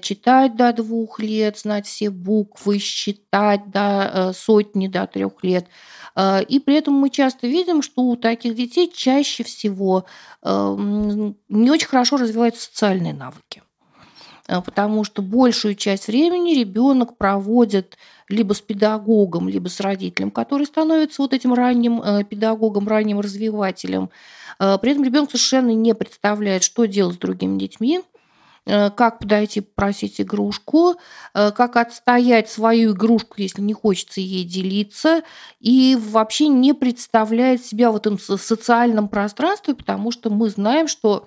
[0.00, 5.66] читать до двух лет, знать все буквы, считать до сотни, до трех лет–
[6.16, 10.04] и при этом мы часто видим, что у таких детей чаще всего
[10.44, 13.62] не очень хорошо развиваются социальные навыки
[14.46, 17.96] потому что большую часть времени ребенок проводит
[18.28, 24.10] либо с педагогом, либо с родителем, который становится вот этим ранним э, педагогом, ранним развивателем.
[24.58, 28.00] А, при этом ребенок совершенно не представляет, что делать с другими детьми,
[28.64, 30.94] Э, как подойти просить игрушку,
[31.34, 35.22] э, как отстоять свою игрушку, если не хочется ей делиться,
[35.58, 41.26] и вообще не представляет себя в этом социальном пространстве, потому что мы знаем, что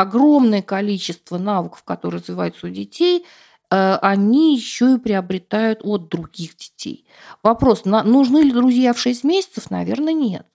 [0.00, 3.26] огромное количество навыков, которые развиваются у детей,
[3.70, 7.04] э, они еще и приобретают от других детей.
[7.42, 9.70] Вопрос, нужны ли друзья в 6 месяцев?
[9.70, 10.46] Наверное, нет.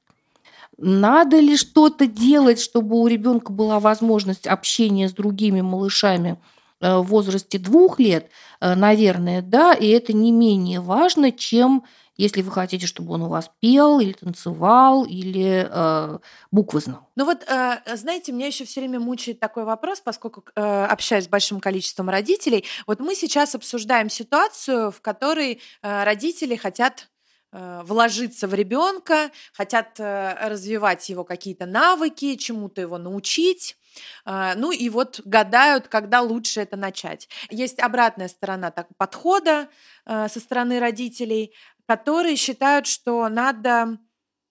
[0.77, 6.37] Надо ли что-то делать, чтобы у ребенка была возможность общения с другими малышами
[6.81, 8.29] э, в возрасте двух лет?
[8.59, 11.83] Э, наверное, да, и это не менее важно, чем
[12.17, 16.19] если вы хотите, чтобы он у вас пел или танцевал, или э,
[16.51, 17.09] буквы знал.
[17.15, 21.29] Ну вот, э, знаете, меня еще все время мучает такой вопрос, поскольку э, общаюсь с
[21.29, 22.65] большим количеством родителей.
[22.87, 27.09] Вот мы сейчас обсуждаем ситуацию, в которой э, родители хотят
[27.51, 33.77] э, вложиться в ребенка, хотят э, развивать его какие-то навыки, чему-то его научить.
[34.25, 37.27] А, ну и вот гадают, когда лучше это начать.
[37.49, 39.69] Есть обратная сторона так, подхода
[40.05, 41.53] э, со стороны родителей,
[41.87, 43.97] которые считают, что надо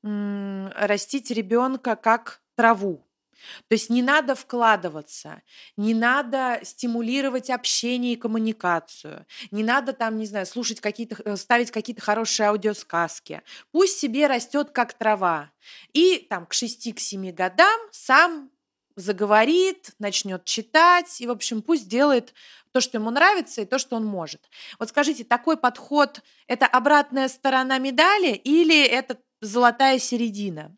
[0.02, 3.04] растить ребенка как траву.
[3.68, 5.42] То есть не надо вкладываться,
[5.76, 11.70] не надо стимулировать общение и коммуникацию, не надо там, не знаю, слушать какие-то, э, ставить
[11.70, 13.42] какие-то хорошие аудиосказки.
[13.70, 15.50] Пусть себе растет как трава.
[15.92, 18.50] И там к 6-7 годам сам
[18.96, 22.32] заговорит, начнет читать, и, в общем, пусть делает
[22.74, 24.50] то, что ему нравится, и то, что он может.
[24.80, 30.76] Вот скажите, такой подход– это обратная сторона медали или это золотая середина?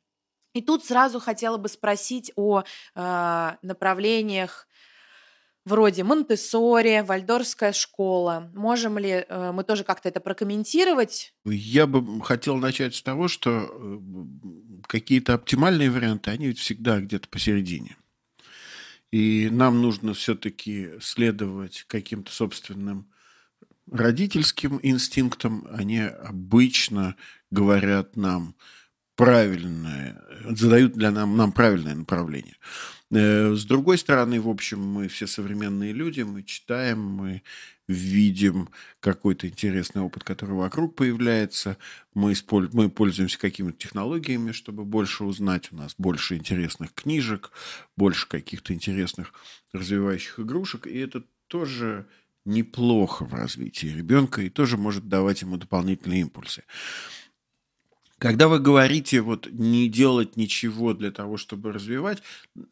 [0.52, 4.68] И тут сразу хотела бы спросить о э, направлениях
[5.64, 8.50] вроде Монтессори, Вальдорская школа.
[8.54, 11.32] Можем ли э, мы тоже как-то это прокомментировать?
[11.46, 13.98] Я бы хотел начать с того, что э,
[14.86, 17.96] какие-то оптимальные варианты, они ведь всегда где-то посередине.
[19.16, 23.10] И нам нужно все-таки следовать каким-то собственным
[23.90, 25.66] родительским инстинктам.
[25.70, 27.16] Они обычно
[27.50, 28.54] говорят нам
[29.14, 32.56] правильное, задают для нам, нам правильное направление.
[33.10, 37.42] Э, с другой стороны, в общем, мы все современные люди, мы читаем, мы
[37.88, 38.68] видим
[39.00, 41.76] какой-то интересный опыт, который вокруг появляется,
[42.14, 42.72] мы, использ...
[42.72, 47.52] мы пользуемся какими-то технологиями, чтобы больше узнать, у нас больше интересных книжек,
[47.96, 49.32] больше каких-то интересных
[49.72, 52.06] развивающих игрушек, и это тоже
[52.44, 56.62] неплохо в развитии ребенка и тоже может давать ему дополнительные импульсы.
[58.18, 62.22] Когда вы говорите вот не делать ничего для того, чтобы развивать,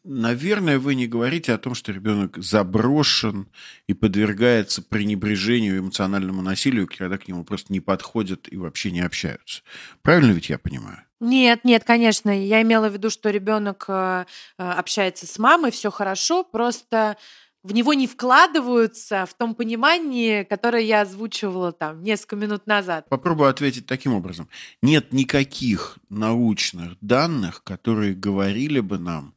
[0.03, 3.47] наверное, вы не говорите о том, что ребенок заброшен
[3.85, 9.61] и подвергается пренебрежению, эмоциональному насилию, когда к нему просто не подходят и вообще не общаются.
[10.01, 11.05] Правильно ведь я понимаю?
[11.19, 12.29] Нет, нет, конечно.
[12.29, 14.25] Я имела в виду, что ребенок э,
[14.57, 17.17] э, общается с мамой, все хорошо, просто
[17.65, 23.09] в него не вкладываются в том понимании, которое я озвучивала там несколько минут назад.
[23.09, 24.47] Попробую ответить таким образом.
[24.83, 29.33] Нет никаких научных данных, которые говорили бы нам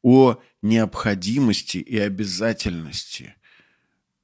[0.00, 3.34] о необходимости и обязательности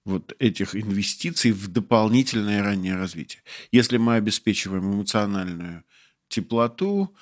[0.04, 3.42] вот этих инвестиций в дополнительное раннее развитие.
[3.72, 5.82] Если мы обеспечиваем эмоциональную
[6.28, 7.12] теплоту,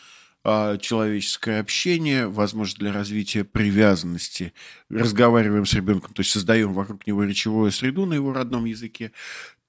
[0.81, 4.53] человеческое общение, возможность для развития привязанности.
[4.89, 9.13] Разговариваем с ребенком, то есть создаем вокруг него речевую среду на его родном языке,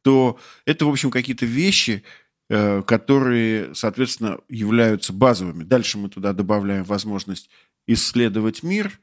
[0.03, 2.03] то это, в общем, какие-то вещи,
[2.49, 5.63] э, которые, соответственно, являются базовыми.
[5.63, 7.49] Дальше мы туда добавляем возможность
[7.87, 8.99] исследовать мир,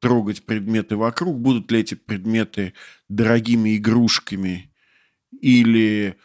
[0.00, 2.72] трогать предметы вокруг, будут ли эти предметы
[3.08, 4.72] дорогими игрушками
[5.40, 6.16] или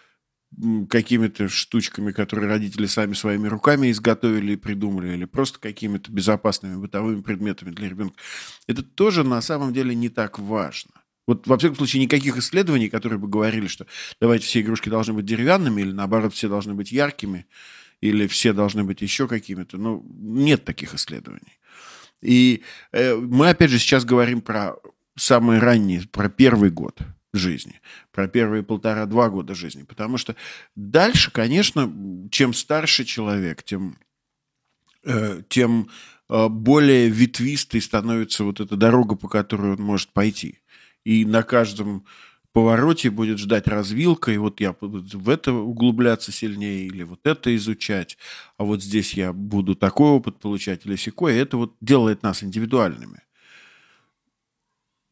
[0.89, 7.22] какими-то штучками, которые родители сами своими руками изготовили и придумали, или просто какими-то безопасными бытовыми
[7.22, 8.16] предметами для ребенка.
[8.68, 10.92] Это тоже на самом деле не так важно.
[11.26, 13.86] Вот, во всяком случае, никаких исследований, которые бы говорили, что
[14.20, 17.46] давайте все игрушки должны быть деревянными, или наоборот, все должны быть яркими,
[18.02, 19.78] или все должны быть еще какими-то.
[19.78, 21.60] Ну, нет таких исследований.
[22.22, 24.76] И э, мы, опять же, сейчас говорим про
[25.16, 27.00] самые ранние, про первый год
[27.34, 29.84] жизни, про первые полтора-два года жизни.
[29.84, 30.36] Потому что
[30.76, 31.91] дальше, конечно,
[32.32, 33.98] чем старше человек, тем,
[35.04, 35.89] э, тем
[36.30, 40.60] э, более ветвистой становится вот эта дорога, по которой он может пойти.
[41.04, 42.06] И на каждом
[42.54, 47.54] повороте будет ждать развилка, и вот я буду в это углубляться сильнее, или вот это
[47.56, 48.17] изучать,
[48.58, 52.44] а вот здесь я буду такой опыт получать, или секой, и это вот делает нас
[52.44, 53.23] индивидуальными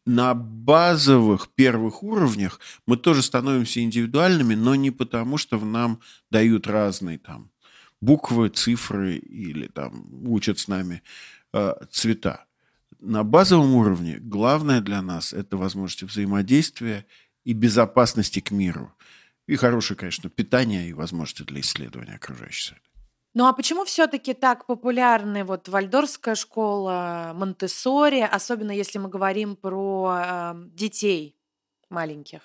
[0.05, 5.99] на базовых первых уровнях мы тоже становимся индивидуальными, но не потому, что в нам
[6.29, 7.51] дают разные там
[8.01, 11.03] буквы, цифры или там учат с нами
[11.53, 12.45] э, цвета.
[12.99, 17.05] На базовом уровне главное для нас это возможность взаимодействия
[17.43, 18.93] и безопасности к миру.
[19.47, 22.90] И хорошее, конечно, питание и возможности для исследования окружающей среды.
[23.33, 30.17] Ну а почему все-таки так популярны вот Вальдорская школа, Монтессори, особенно если мы говорим про
[30.17, 31.37] э, детей
[31.89, 32.41] маленьких?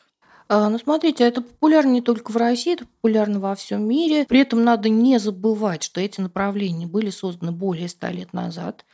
[0.49, 4.27] А, ну, смотрите, это популярно не только в России, это популярно во всем мире.
[4.27, 8.85] При этом надо не забывать, что эти направления были созданы более ста лет назад,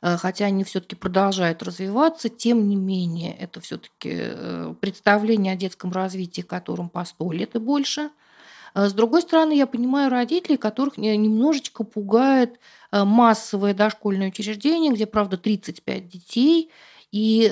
[0.00, 2.30] э, хотя они все-таки продолжают развиваться.
[2.30, 7.58] Тем не менее, это все-таки э, представление о детском развитии, которым по сто лет и
[7.58, 8.31] больше– А
[8.74, 12.58] с другой стороны, я понимаю родителей, которых немножечко пугает
[12.90, 16.70] массовое дошкольное учреждение, где, правда, 35 детей,
[17.10, 17.50] и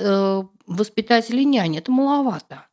[0.67, 1.79] воспитатели няни.
[1.79, 2.65] Это маловато.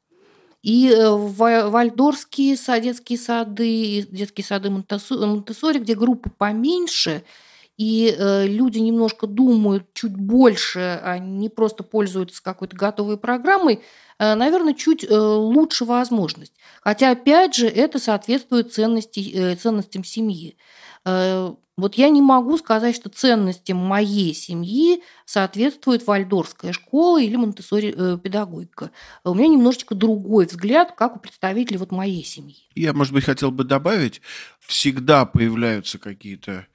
[0.63, 7.23] И вальдорские детские сады, детские сады Монтессори, где группы поменьше–
[7.79, 13.81] и э, люди немножко думают чуть больше, не просто пользуются какой-то готовой программой,
[14.18, 16.53] э, наверное, чуть э, лучше возможность.
[16.83, 20.57] Хотя, опять же, это соответствует ценности, э, ценностям семьи.
[21.05, 27.95] Э, вот я не могу сказать, что ценностям моей семьи соответствует вальдорская школа или монтессори
[27.97, 28.91] э, педагогика.
[29.22, 32.57] У меня немножечко другой взгляд, как у представителей вот моей семьи.
[32.74, 34.20] Я, может быть, хотел бы добавить,
[34.59, 36.66] всегда появляются какие-то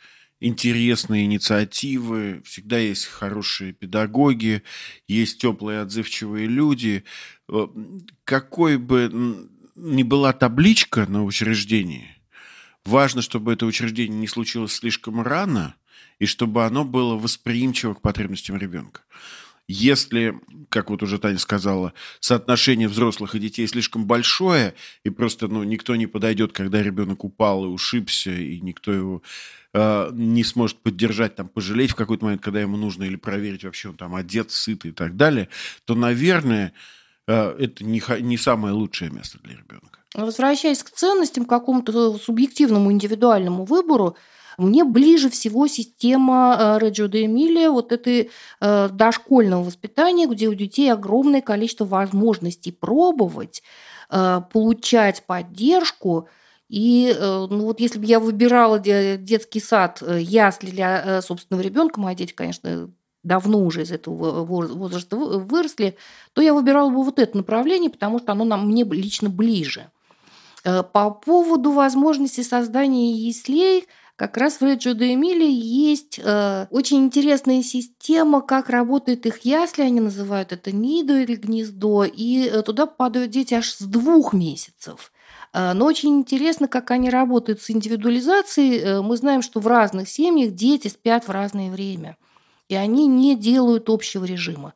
[0.43, 4.61] интересные инициативы, всегда есть хорошие педагоги,
[5.07, 7.05] есть теплые отзывчивые люди.
[7.47, 7.67] Э,
[8.25, 12.09] какой бы ни была табличка на учреждении,
[12.83, 15.75] важно, чтобы это учреждение не случилось слишком рано,
[16.19, 19.01] и чтобы оно было восприимчиво к потребностям ребенка.
[19.67, 20.35] Если,
[20.69, 25.95] как вот уже Таня сказала, соотношение взрослых и детей слишком большое, и просто ну, никто
[25.95, 29.21] не подойдет, когда ребенок упал и ушибся, и никто его
[29.73, 33.89] э, не сможет поддержать, там, пожалеть в какой-то момент, когда ему нужно, или проверить, вообще
[33.89, 35.47] он там одет, сыт и так далее,
[35.85, 36.73] то, наверное,
[37.27, 39.99] э, это не, не самое лучшее место для ребенка.
[40.13, 44.17] Возвращаясь к ценностям, к какому-то субъективному индивидуальному выбору,
[44.57, 48.29] мне ближе всего система э, Реджио де Эмилия, вот этой
[48.59, 53.63] э, дошкольного воспитания, где у детей огромное количество возможностей пробовать,
[54.09, 56.27] э, получать поддержку.
[56.69, 62.33] И ну вот если бы я выбирала детский сад, ясли для собственного ребенка, мои дети,
[62.33, 62.89] конечно,
[63.21, 65.97] давно уже из этого возраста выросли,
[66.31, 69.91] то я выбирала бы вот это направление, потому что оно нам, мне лично ближе.
[70.63, 73.85] По поводу возможности создания яслей–
[74.27, 79.83] как раз в Реджио де Эмили есть э, очень интересная система, как работает их ясли,
[79.83, 85.11] они называют это нидо или гнездо, и э, туда падают дети аж с двух месяцев.
[85.51, 88.79] Э, но очень интересно, как они работают с индивидуализацией.
[88.79, 92.15] Э, мы знаем, что в разных семьях дети спят в разное время,
[92.69, 94.73] и они не делают общего режима.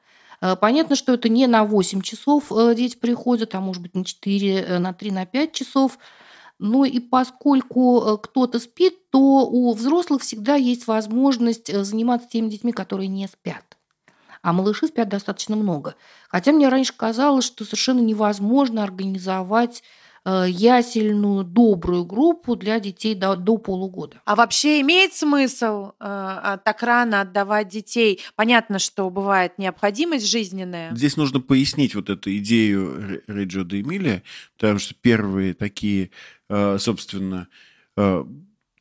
[0.59, 4.93] Понятно, что это не на 8 часов дети приходят, а может быть на 4, на
[4.93, 5.97] 3, на 5 часов–
[6.59, 12.49] ну и поскольку э, кто-то спит, то у взрослых всегда есть возможность э, заниматься теми
[12.49, 13.77] детьми, которые не спят.
[14.41, 15.95] А малыши спят достаточно много.
[16.29, 19.83] Хотя мне раньше казалось, что совершенно невозможно организовать
[20.27, 24.21] ясельную добрую группу для детей до, до полугода.
[24.25, 28.21] А вообще имеет смысл э, а, так рано отдавать детей?
[28.35, 30.93] Понятно, что бывает необходимость жизненная.
[30.95, 34.23] Здесь нужно пояснить вот эту идею Реджо де Эмилия,
[34.57, 36.11] потому что первые такие,
[36.49, 37.47] э, собственно,
[37.95, 38.25] э,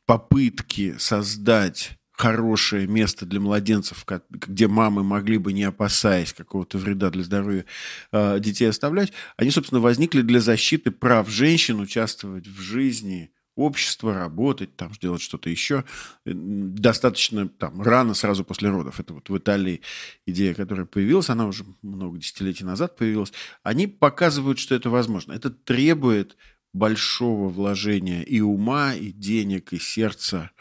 [0.05, 7.23] попытки создать хорошее место для младенцев, где мамы могли бы, не опасаясь какого-то вреда для
[7.23, 7.65] здоровья
[8.11, 14.75] а, детей оставлять, они, собственно, возникли для защиты прав женщин участвовать в жизни общества, работать,
[14.75, 15.83] там, делать что-то еще.
[16.25, 18.99] Э, достаточно там, рано, сразу после родов.
[18.99, 19.81] Это вот в Италии
[20.25, 23.33] идея, которая появилась, она уже много десятилетий назад появилась.
[23.63, 25.33] Они показывают, что это возможно.
[25.33, 26.37] Это требует
[26.73, 30.51] большого вложения и ума, и денег, и сердца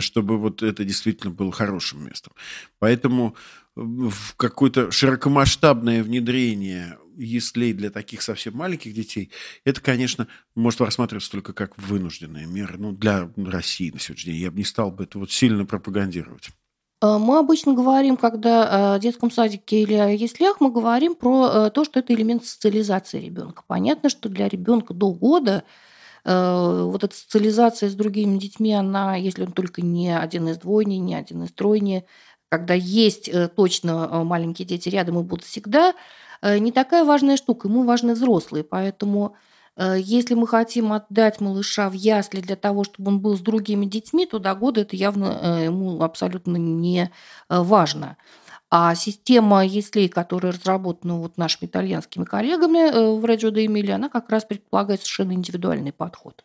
[0.00, 2.32] чтобы вот это действительно было хорошим местом.
[2.78, 3.36] Поэтому
[3.74, 9.30] в какое-то широкомасштабное внедрение яслей для таких совсем маленьких детей,
[9.64, 12.76] это, конечно, может рассматриваться только как вынужденная мера.
[12.78, 16.50] Ну, для России на сегодняшний день я бы не стал бы это вот сильно пропагандировать.
[17.02, 21.70] Э, мы обычно говорим, когда о детском садике или о яслях, мы говорим про э,
[21.70, 23.62] то, что это элемент социализации ребенка.
[23.66, 25.66] Понятно, что для ребенка до года Э,
[26.24, 31.14] вот эта социализация с другими детьми, она, если он только не один из двойни, не
[31.14, 32.04] один из тройни,
[32.48, 35.94] когда есть э, точно э, маленькие дети рядом и будут всегда,
[36.42, 37.68] не такая важная штука.
[37.68, 38.64] Ему важны взрослые.
[38.64, 39.36] Поэтому
[39.76, 44.26] если мы хотим отдать малыша в ясли для того, чтобы он был с другими детьми,
[44.26, 47.12] то до года это явно ему абсолютно не
[47.48, 48.16] важно.
[48.74, 54.08] А система яслей, которая разработана вот нашими итальянскими коллегами э, в Реджио де Эмилия, она
[54.08, 56.42] как раз предполагает совершенно индивидуальный подход.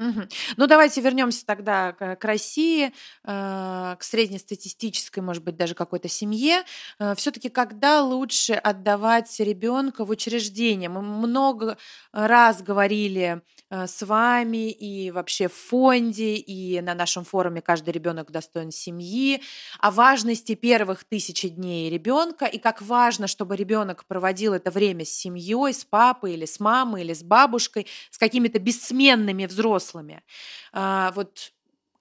[0.00, 0.28] Мгм.
[0.56, 2.86] Ну, давайте вернемся тогда к, к России,
[3.24, 6.62] э, к среднестатистической, может быть, даже какой-то семье.
[7.16, 10.88] Все-таки когда лучше отдавать ребенка в учреждение?
[10.88, 11.76] Мы много
[12.12, 18.30] раз говорили э, с вами и вообще в фонде, и на нашем форуме «Каждый ребенок
[18.30, 19.42] достоин семьи»
[19.80, 25.10] о важности первых тысячи дней ребенка и как важно, чтобы ребенок проводил это время с
[25.10, 30.22] семьей, с папой или с мамой или с бабушкой, с какими-то бессменными взрослыми взрослыми.
[30.72, 31.52] А, вот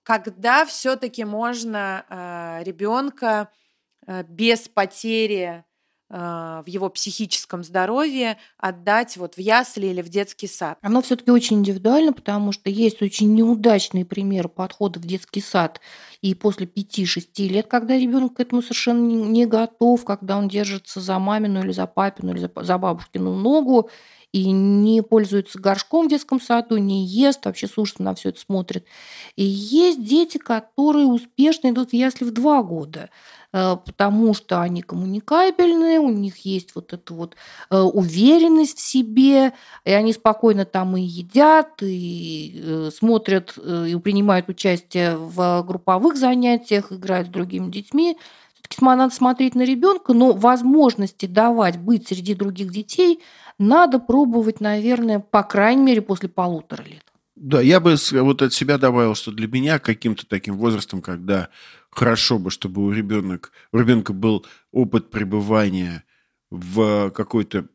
[0.04, 3.50] когда все-таки можно а, ребенка
[4.08, 5.66] а, без потери
[6.10, 10.78] в его психическом здоровье отдать вот в ясли или в детский сад?
[10.82, 15.80] Оно все-таки очень индивидуально, потому что есть очень неудачные примеры подхода в детский сад
[16.22, 21.18] и после 5-6 лет, когда ребенок к этому совершенно не готов, когда он держится за
[21.20, 23.90] мамину или за папину или за, бабушкину ногу,
[24.32, 28.40] и не пользуется горшком в детском саду, не ест, вообще с ужасом на все это
[28.40, 28.86] смотрит.
[29.36, 33.10] И есть дети, которые успешно идут в ясли в два года
[33.52, 37.36] потому что они коммуникабельные, у них есть вот эта вот
[37.70, 39.54] э, уверенность в себе,
[39.86, 46.92] и они спокойно там и едят, и э, смотрят, и принимают участие в групповых занятиях,
[46.92, 48.18] играют с другими детьми.
[48.54, 53.20] Все-таки надо смотреть на ребенка, но возможности давать быть среди других детей
[53.58, 57.04] надо пробовать, наверное, по крайней мере, после полутора лет.
[57.42, 61.48] Да, я бы вот от себя добавил, что для меня каким-то таким возрастом, когда
[61.90, 66.04] хорошо бы, чтобы у, ребенок, у ребенка был опыт пребывания
[66.52, 67.70] в какой-то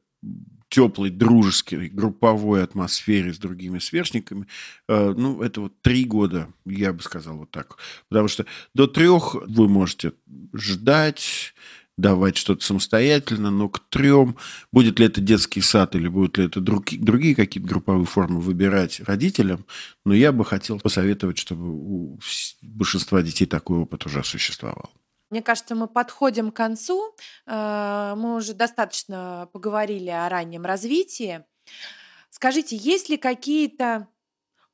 [0.68, 4.46] теплой, дружеской, групповой атмосфере с другими сверстниками,
[4.86, 7.78] э, ну, это вот три года, я бы сказал вот так.
[8.10, 8.44] Потому что
[8.74, 10.12] до трех вы можете
[10.52, 11.53] ждать,
[11.96, 14.36] давать что-то самостоятельно, но к трем,
[14.72, 19.00] будет ли это детский сад или будут ли это другие, другие какие-то групповые формы выбирать
[19.00, 19.64] родителям,
[20.04, 22.18] но я бы хотел посоветовать, чтобы у
[22.62, 24.90] большинства детей такой опыт уже существовал.
[25.30, 27.14] Мне кажется, мы подходим к концу.
[27.46, 31.44] Э, мы уже достаточно поговорили о раннем развитии.
[32.30, 34.08] Скажите, есть ли какие-то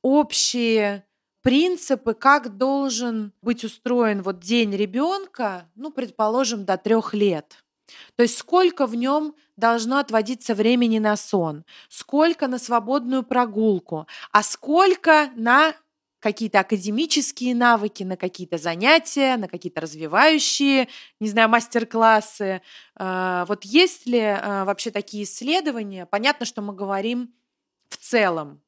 [0.01, 1.05] общие
[1.41, 7.63] принципы, как должен быть устроен вот день ребенка, ну, предположим, до трех лет.
[8.15, 14.43] То есть сколько в нем должно отводиться времени на сон, сколько на свободную прогулку, а
[14.43, 15.73] сколько на
[16.19, 20.87] какие-то академические навыки, на какие-то занятия, на какие-то развивающие,
[21.19, 22.61] не знаю, мастер-классы.
[22.95, 26.05] А, вот есть ли а, вообще такие исследования?
[26.05, 27.33] Понятно, что мы говорим
[27.89, 28.61] в целом,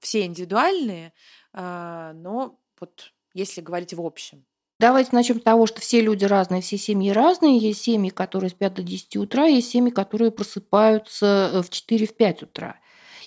[0.00, 1.12] все индивидуальные,
[1.52, 4.44] но вот если говорить в общем.
[4.80, 7.58] Давайте начнем с того, что все люди разные, все семьи разные.
[7.58, 12.76] Есть семьи, которые спят до 10 утра, есть семьи, которые просыпаются э, в 4-5 утра.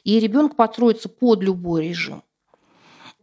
[0.05, 2.23] И ребенок подстроится под любой режим.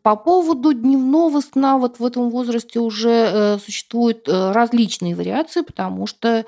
[0.02, 6.06] По поводу дневного сна вот в этом возрасте уже э, существуют э, различные вариации, потому
[6.06, 6.44] что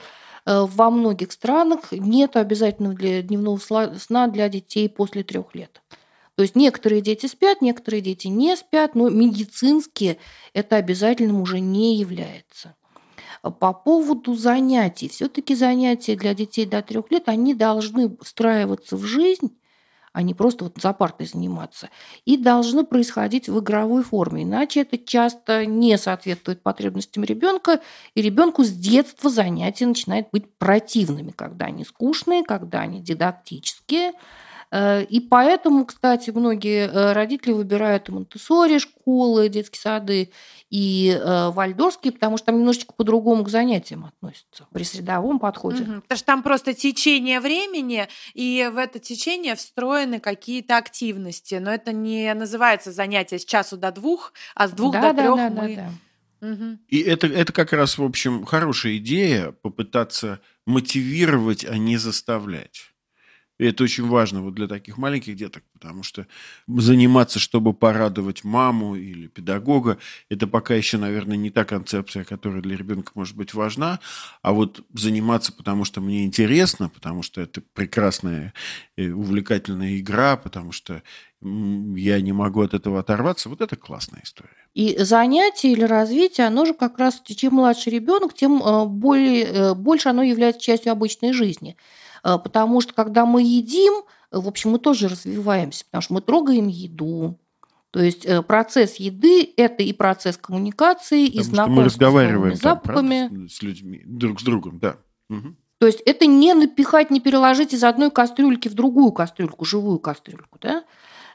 [0.47, 5.83] во многих странах нет обязательного для дневного сна для детей после трех лет.
[6.37, 10.19] То есть некоторые дети спят, некоторые дети не спят, но медицински
[10.55, 12.77] это обязательным уже не является.
[13.43, 15.09] По поводу занятий.
[15.09, 19.57] Все-таки занятия для детей до трех лет, они должны встраиваться в жизнь,
[20.13, 21.89] а не просто вот за партой заниматься,
[22.25, 24.43] и должны происходить в игровой форме.
[24.43, 27.81] Иначе это часто не соответствует потребностям ребенка,
[28.15, 34.13] и ребенку с детства занятия начинают быть противными, когда они скучные, когда они дидактические,
[34.73, 40.31] и поэтому, кстати, многие э, родители выбирают Монтессори школы, детские сады,
[40.71, 45.83] и э, вальдорские, потому что там немножечко по-другому к занятиям относятся при средовом подходе.
[45.83, 46.03] Угу.
[46.03, 51.57] Потому что там просто течение времени, и в это течение встроены какие-то активности.
[51.57, 55.23] Но это не называется занятие с часу до двух, а с двух да, до да,
[55.23, 55.77] трех да, мы...
[55.77, 55.91] Да, да.
[56.53, 56.79] Угу.
[56.89, 62.93] И это, это как раз, в общем, хорошая идея попытаться мотивировать, а не заставлять.
[63.61, 66.27] И это очень важно вот для таких маленьких деток, потому что
[66.67, 69.99] заниматься, чтобы порадовать маму или педагога,
[70.31, 74.01] это пока еще, наверное, не та концепция, которая для ребенка может быть важна.
[74.41, 78.55] А вот заниматься, потому что мне интересно, потому что это прекрасная
[78.97, 81.03] и увлекательная игра, потому что
[81.43, 84.57] я не могу от этого оторваться, вот это классная история.
[84.73, 89.75] И занятие или развитие, оно же как раз, чем младше ребенок, тем э, более, э,
[89.75, 91.77] больше оно является частью обычной жизни.
[92.25, 96.69] Э, потому что когда мы едим, в общем, мы тоже развиваемся, потому что мы трогаем
[96.69, 97.39] еду.
[97.91, 102.61] То есть э, процесс еды– это и процесс коммуникации, потому и знакомства мы разговариваем с
[102.61, 103.29] запахами.
[103.29, 104.97] Там, с людьми, друг с другом, да.
[105.29, 105.55] Угу.
[105.79, 110.59] То есть это не напихать, не переложить из одной кастрюльки в другую кастрюльку, живую кастрюльку,
[110.61, 110.85] да?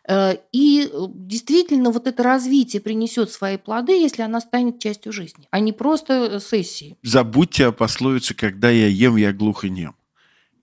[0.08, 5.48] Э, и э, действительно вот это развитие принесет свои плоды, если она станет частью жизни,
[5.50, 6.96] а не просто э, сессии.
[7.02, 9.96] Забудьте о пословице «когда я ем, я глух и нем».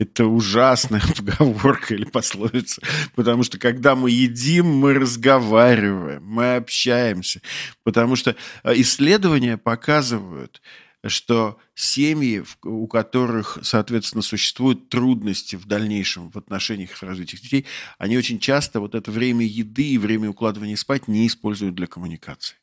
[0.03, 2.83] Это ужасная поговорка или пословица,
[3.15, 7.41] потому что когда мы едим, мы разговариваем, мы общаемся,
[7.85, 8.35] потому что
[8.65, 10.61] исследования показывают,
[11.07, 17.67] что семьи, у которых, соответственно, существуют трудности в дальнейшем в отношениях с развитием детей,
[17.99, 22.57] они очень часто вот это время еды и время укладывания спать не используют для коммуникации.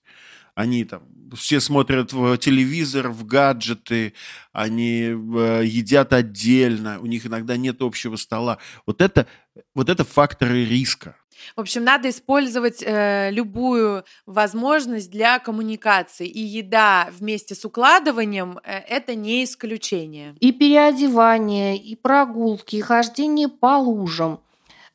[0.60, 1.03] Они там
[1.38, 4.14] все смотрят в телевизор, в гаджеты,
[4.51, 8.57] они э, едят отдельно, у них иногда нет общего стола.
[8.86, 9.26] Вот это,
[9.74, 11.16] вот это факторы риска.
[11.55, 16.28] В общем, надо использовать э, любую возможность для коммуникации.
[16.28, 20.36] И еда вместе с укладыванием э, это не исключение.
[20.41, 24.41] И переодевание, и прогулки, и хождение по лужам.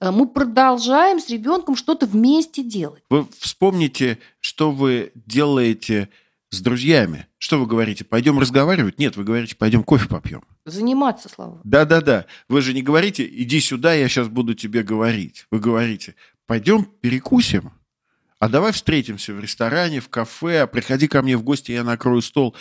[0.01, 3.03] Э, мы продолжаем с ребенком что-то вместе делать.
[3.11, 6.09] Вы вспомните, что вы делаете
[6.51, 7.27] с друзьями.
[7.39, 8.05] Что вы говорите?
[8.05, 8.99] Пойдем разговаривать?
[8.99, 10.43] Нет, вы говорите, пойдем кофе попьем.
[10.65, 11.61] Заниматься, Слава.
[11.65, 12.27] Да-да-да.
[12.49, 15.47] Вы же не говорите, иди сюда, я сейчас буду тебе говорить.
[15.51, 16.15] Вы говорите,
[16.47, 17.73] пойдем перекусим.
[18.39, 22.55] А давай встретимся в ресторане, в кафе, приходи ко мне в гости, я накрою стол.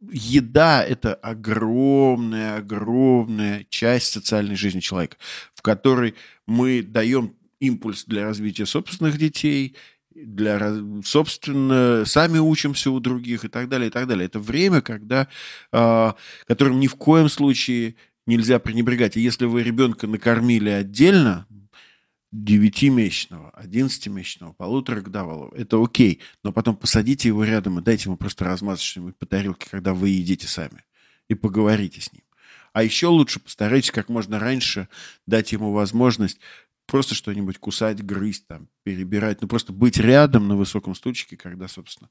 [0.00, 5.16] Еда– это огромная, огромная часть социальной жизни человека,
[5.54, 6.14] в которой
[6.46, 9.76] мы даем импульс для развития собственных детей,
[10.14, 10.74] для,
[11.04, 14.26] собственно, сами учимся у других и так далее, и так далее.
[14.26, 15.28] Это время, когда,
[15.72, 16.12] э,
[16.46, 19.16] которым ни в коем случае нельзя пренебрегать.
[19.16, 21.46] И если вы ребенка накормили отдельно,
[22.34, 29.16] 9-месячного, 11-месячного, полуторагодовалого, это окей, но потом посадите его рядом и дайте ему просто что-нибудь
[29.16, 30.84] по тарелке, когда вы едите сами,
[31.28, 32.25] и поговорите с ним.
[32.76, 34.90] А еще лучше постарайтесь как можно раньше
[35.26, 36.38] дать ему возможность
[36.84, 42.10] просто что-нибудь кусать, грызть, там, перебирать, ну просто быть рядом на высоком стульчике, когда, собственно,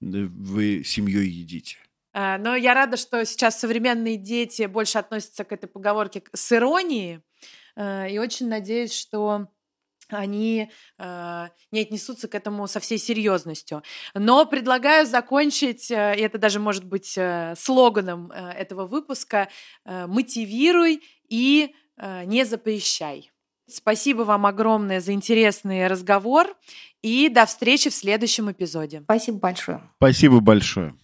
[0.00, 1.76] вы семьей едите.
[2.12, 7.20] А, но я рада, что сейчас современные дети больше относятся к этой поговорке с иронией,
[7.76, 9.46] а, и очень надеюсь, что
[10.10, 13.82] они э, не отнесутся к этому со всей серьезностью.
[14.14, 19.48] Но предлагаю закончить, э, и это даже может быть э, слоганом э, этого выпуска,
[19.84, 23.30] э, мотивируй и э, не запрещай.
[23.68, 26.48] Спасибо вам огромное за интересный разговор
[27.02, 29.00] и до встречи в следующем эпизоде.
[29.02, 29.90] Спасибо большое.
[29.98, 30.94] Спасибо большое.